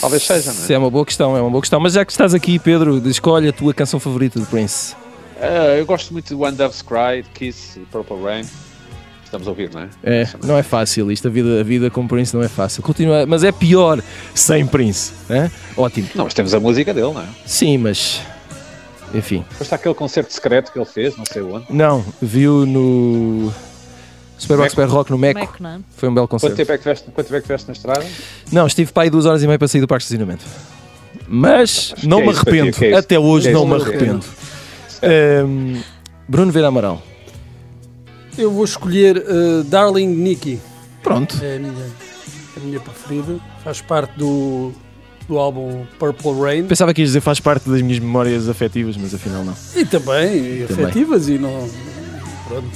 [0.00, 0.72] Talvez seja, não é?
[0.72, 1.80] É uma boa questão, é uma boa questão.
[1.80, 4.94] Mas já que estás aqui, Pedro, escolhe a tua canção favorita do Prince.
[5.42, 8.44] Ah, eu gosto muito de One Dove's Cry, Kiss e Purple Rain.
[9.24, 9.88] Estamos a ouvir, não é?
[10.04, 12.82] É, não é fácil isto, a vida, a vida com Prince não é fácil.
[12.82, 14.00] Continua, mas é pior
[14.34, 15.12] sem Prince.
[15.30, 15.50] é?
[15.76, 16.08] Ótimo.
[16.14, 17.26] Não, mas temos a música dele, não é?
[17.46, 18.20] Sim, mas.
[19.14, 19.38] Enfim.
[19.50, 21.64] Depois está aquele concerto secreto que ele fez, não sei onde.
[21.70, 23.50] Não, viu no.
[24.38, 24.70] Super Rock.
[24.70, 25.40] Super Rock no Meco.
[25.40, 25.78] Meco, não é?
[25.96, 26.56] Foi um belo Quanto concerto.
[26.56, 28.04] tempo, é que tiveste, quanto tempo é que tiveste na estrada?
[28.50, 30.44] Não, estive para aí duas horas e meia para sair do parque de estacionamento.
[31.26, 32.84] Mas Acho não é me arrependo.
[32.84, 32.94] é.
[32.94, 34.24] Até hoje é não me arrependo.
[35.02, 35.80] Ahm,
[36.28, 37.02] Bruno Vera Amaral.
[38.38, 40.58] Eu vou escolher uh, Darling Nikki.
[41.02, 41.38] Pronto.
[41.42, 41.86] É a minha,
[42.56, 43.38] a minha preferida.
[43.62, 44.72] Faz parte do,
[45.28, 46.64] do álbum Purple Rain.
[46.64, 49.54] Pensava que ias dizer faz parte das minhas memórias afetivas, mas afinal não.
[49.76, 50.84] E também, e Também.
[50.86, 51.68] afetivas e não,
[52.48, 52.68] pronto,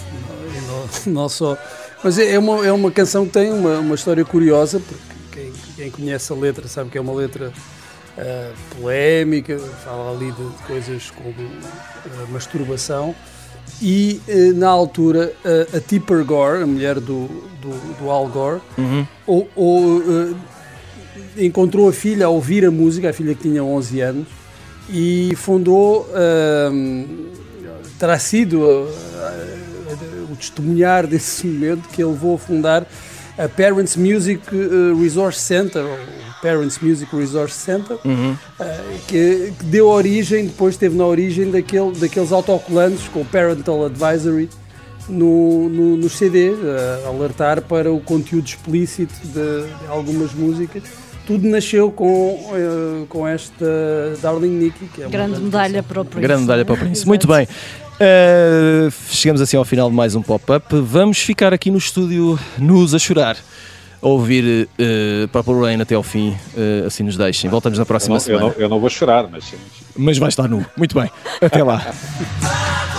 [0.55, 1.57] e não, não só.
[2.05, 5.03] Mas é é uma, é uma canção que tem uma, uma história curiosa, porque
[5.33, 7.53] quem, quem conhece a letra sabe que é uma letra
[8.19, 13.15] ah, polémica, fala ali de, de coisas como ah, masturbação.
[13.83, 15.33] E eh, na altura
[15.75, 17.27] a- Tipper Gore, a mulher do,
[17.61, 19.07] do, do Al Gore, Uhum.
[19.27, 20.03] ou, ou,
[21.37, 24.29] encontrou a filha a ouvir a música, a filha que tinha 11 anos,
[24.89, 26.09] e fundou,
[27.99, 28.63] terá sido
[30.31, 32.87] o testemunhar desse momento que ele levou a fundar
[33.39, 34.41] a Parents Music
[35.01, 35.85] Resource Center,
[36.47, 38.37] Parents Music Resource Center, Uhum.
[38.61, 43.85] eh, que, que deu origem, depois esteve na origem daquele, daqueles autocolantes com o Parental
[43.87, 44.49] Advisory
[45.09, 46.57] no, no, nos CDs,
[47.05, 50.85] a alertar para o conteúdo explícito de, de algumas músicas.
[51.27, 53.67] Tudo nasceu com, eh, com esta
[54.23, 56.23] Darling Nikki, que é uma Grande medalha para o Prince.
[56.23, 57.05] Grande medalha para o Prince.
[57.05, 57.49] Muito bem.
[57.97, 60.67] Uh, chegamos assim ao final de mais um pop-up.
[60.85, 63.37] Vamos ficar aqui no estúdio nus a chorar.
[64.03, 67.49] Ouvir uh, Purple Rain até ao fim, uh, assim nos deixem.
[67.51, 68.45] Voltamos na Eu próxima não, eu, semana.
[68.47, 69.55] não, eu não vou chorar, mas
[69.97, 70.65] Mas vai estar nu.
[70.77, 71.11] Muito bem.
[71.41, 71.85] Até lá.